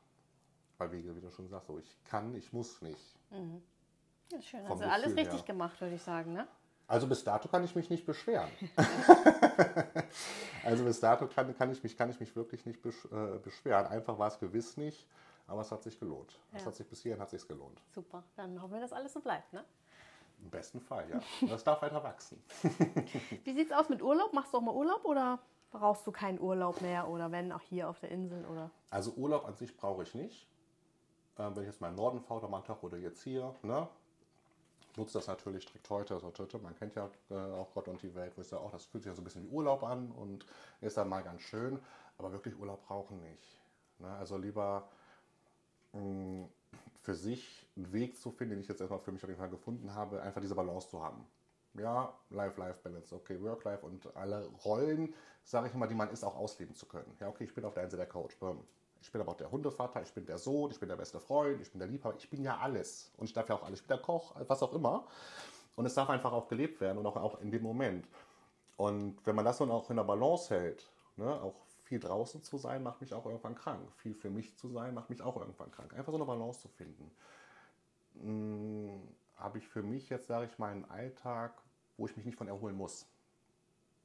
[0.77, 3.17] Weil, wie, wie du schon sagst, so, ich kann, ich muss nicht.
[4.33, 4.63] Ja, schön.
[4.63, 5.47] Vom Also alles richtig her.
[5.47, 6.47] gemacht, würde ich sagen, ne?
[6.89, 8.49] Also bis dato kann ich mich nicht beschweren.
[10.65, 13.87] also bis dato kann, kann, ich mich, kann ich mich wirklich nicht äh, beschweren.
[13.87, 15.07] Einfach war es gewiss nicht,
[15.47, 16.39] aber es hat sich gelohnt.
[16.55, 16.69] Es Ja.
[16.69, 17.79] hat sich bis hierhin hat sich gelohnt.
[17.95, 18.25] Super.
[18.37, 19.65] Dann hoffen wir, dass alles so bleibt, ne?
[20.41, 21.21] Im besten Fall, ja.
[21.47, 22.43] Das darf weiter wachsen.
[23.45, 24.33] Wie sieht's aus mit Urlaub?
[24.33, 27.91] Machst du auch mal Urlaub oder brauchst du keinen Urlaub mehr oder wenn auch hier
[27.91, 28.71] auf der Insel oder?
[28.89, 30.47] Also Urlaub an sich brauche ich nicht.
[31.39, 33.55] Ähm, wenn ich jetzt mal im Norden fahre oder mal einen Tag oder jetzt hier,
[33.63, 33.89] ne?
[34.99, 38.15] Nutze das natürlich strikt heute, also heute, man kennt ja äh, auch Gott und die
[38.15, 40.11] Welt, wo ich sage, auch das fühlt sich ja so ein bisschen wie Urlaub an
[40.13, 40.45] und
[40.81, 41.79] ist dann mal ganz schön,
[42.19, 43.61] aber wirklich Urlaub brauchen nicht.
[43.99, 44.09] Ne?
[44.09, 44.89] Also lieber
[45.93, 46.49] mh,
[47.03, 49.51] für sich einen Weg zu finden, den ich jetzt erstmal für mich auf jeden Fall
[49.51, 51.27] gefunden habe, einfach diese Balance zu haben.
[51.75, 56.75] Ja, Life-Life-Balance, okay, Work-Life und alle Rollen, sage ich immer, die man ist, auch ausleben
[56.75, 57.17] zu können.
[57.21, 58.65] Ja, okay, ich bin auf der einen Seite der Coach, boom.
[59.01, 61.61] Ich bin aber auch der Hundevater, ich bin der Sohn, ich bin der beste Freund,
[61.61, 63.13] ich bin der Liebhaber, ich bin ja alles.
[63.17, 65.07] Und ich darf ja auch alles, ich bin der Koch, was auch immer.
[65.77, 68.09] Und es darf einfach auch gelebt werden und auch, auch in dem Moment.
[68.77, 72.59] Und wenn man das dann auch in der Balance hält, ne, auch viel draußen zu
[72.59, 73.91] sein, macht mich auch irgendwann krank.
[73.97, 75.95] Viel für mich zu sein, macht mich auch irgendwann krank.
[75.95, 77.11] Einfach so eine Balance zu finden.
[78.21, 81.63] Hm, Habe ich für mich jetzt, sage ich mal, einen Alltag,
[81.97, 83.07] wo ich mich nicht von erholen muss.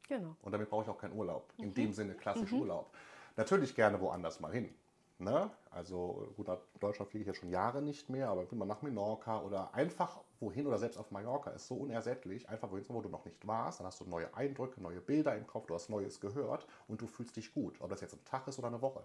[0.08, 0.36] Genau.
[0.42, 1.52] Und damit brauche ich auch keinen Urlaub.
[1.58, 2.94] In dem Sinne klassisch Urlaub.
[3.36, 4.74] Natürlich gerne woanders mal hin.
[5.20, 5.50] Ne?
[5.70, 9.42] Also gut, nach Deutschland fliege ich ja schon Jahre nicht mehr, aber man nach Menorca
[9.42, 13.24] oder einfach wohin oder selbst auf Mallorca ist so unersättlich, einfach wohin, wo du noch
[13.26, 16.68] nicht warst, dann hast du neue Eindrücke, neue Bilder im Kopf, du hast Neues gehört
[16.88, 17.80] und du fühlst dich gut.
[17.80, 19.04] Ob das jetzt ein Tag ist oder eine Woche,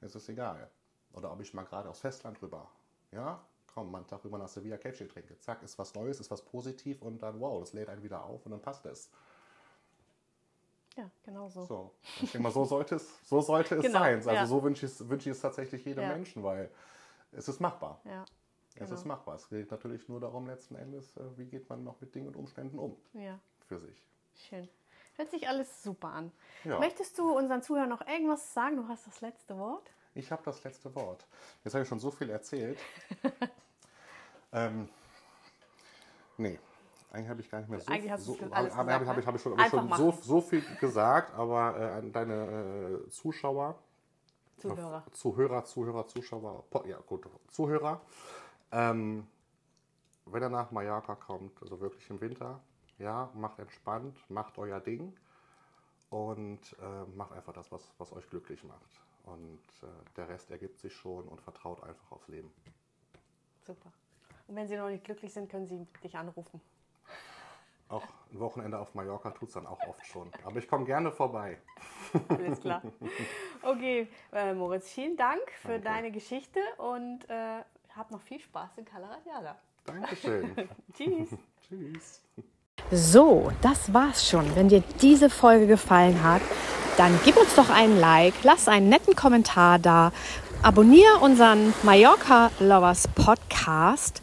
[0.00, 0.70] es ist egal.
[1.12, 2.68] Oder ob ich mal gerade aufs Festland rüber,
[3.10, 5.38] ja, komm, mal einen Tag rüber nach Sevilla Käffchen trinke.
[5.38, 8.44] Zack, ist was Neues, ist was positiv und dann, wow, das lädt einen wieder auf
[8.44, 9.10] und dann passt es.
[10.96, 11.64] Ja, genau so.
[11.66, 14.14] So, ich denke mal, so sollte es, so sollte es Genau, sein.
[14.16, 14.46] Also ja.
[14.46, 16.08] so wünsche ich, es, wünsche ich es tatsächlich jedem Ja.
[16.08, 16.70] Menschen, weil
[17.32, 18.00] es ist machbar.
[18.04, 18.24] Ja,
[18.70, 18.94] Es genau.
[18.94, 19.34] ist machbar.
[19.36, 22.36] Es geht natürlich nur darum, letzten Endes, äh, wie geht man noch mit Dingen und
[22.36, 24.02] Umständen um ja, für sich.
[24.48, 24.68] schön.
[25.16, 26.30] Hört sich alles super an.
[26.64, 26.78] Ja.
[26.78, 28.76] Möchtest du unseren Zuhörern noch irgendwas sagen?
[28.76, 29.90] Du hast das letzte Wort.
[30.14, 31.26] Ich habe das letzte Wort.
[31.64, 32.78] Jetzt habe ich schon so viel erzählt.
[34.52, 34.88] ähm,
[36.36, 36.58] nee,
[37.10, 38.90] eigentlich habe ich gar nicht mehr so Eigentlich hast so, es alles habe, gesagt, habe,
[38.90, 39.20] habe, ne?
[39.20, 43.10] ich, habe ich schon, ich schon so, so viel gesagt, aber äh, an deine äh,
[43.10, 43.78] Zuschauer,
[44.58, 45.04] Zuhörer.
[45.12, 48.00] Zuhörer, Zuhörer, Zuschauer, ja gut, Zuhörer.
[48.72, 49.26] Ähm,
[50.24, 52.60] wenn er nach Mallorca kommt, also wirklich im Winter,
[52.98, 55.14] ja, macht entspannt, macht euer Ding
[56.10, 59.00] und äh, macht einfach das, was, was euch glücklich macht.
[59.24, 59.86] Und äh,
[60.16, 62.50] der Rest ergibt sich schon und vertraut einfach aufs Leben.
[63.62, 63.92] Super.
[64.46, 66.60] Und wenn Sie noch nicht glücklich sind, können Sie dich anrufen.
[67.88, 70.28] Auch ein Wochenende auf Mallorca tut es dann auch oft schon.
[70.44, 71.58] Aber ich komme gerne vorbei.
[72.28, 72.82] Alles klar.
[73.62, 75.84] Okay, äh, Moritz, vielen Dank für Danke.
[75.84, 77.62] deine Geschichte und äh,
[77.94, 79.56] hab noch viel Spaß in Kalaratjada.
[79.84, 80.54] Dankeschön.
[80.94, 81.30] Tschüss.
[81.68, 82.22] Tschüss.
[82.90, 84.54] So, das war's schon.
[84.54, 86.42] Wenn dir diese Folge gefallen hat,
[86.96, 90.12] dann gib uns doch einen Like, lass einen netten Kommentar da,
[90.62, 94.22] abonniere unseren Mallorca Lovers Podcast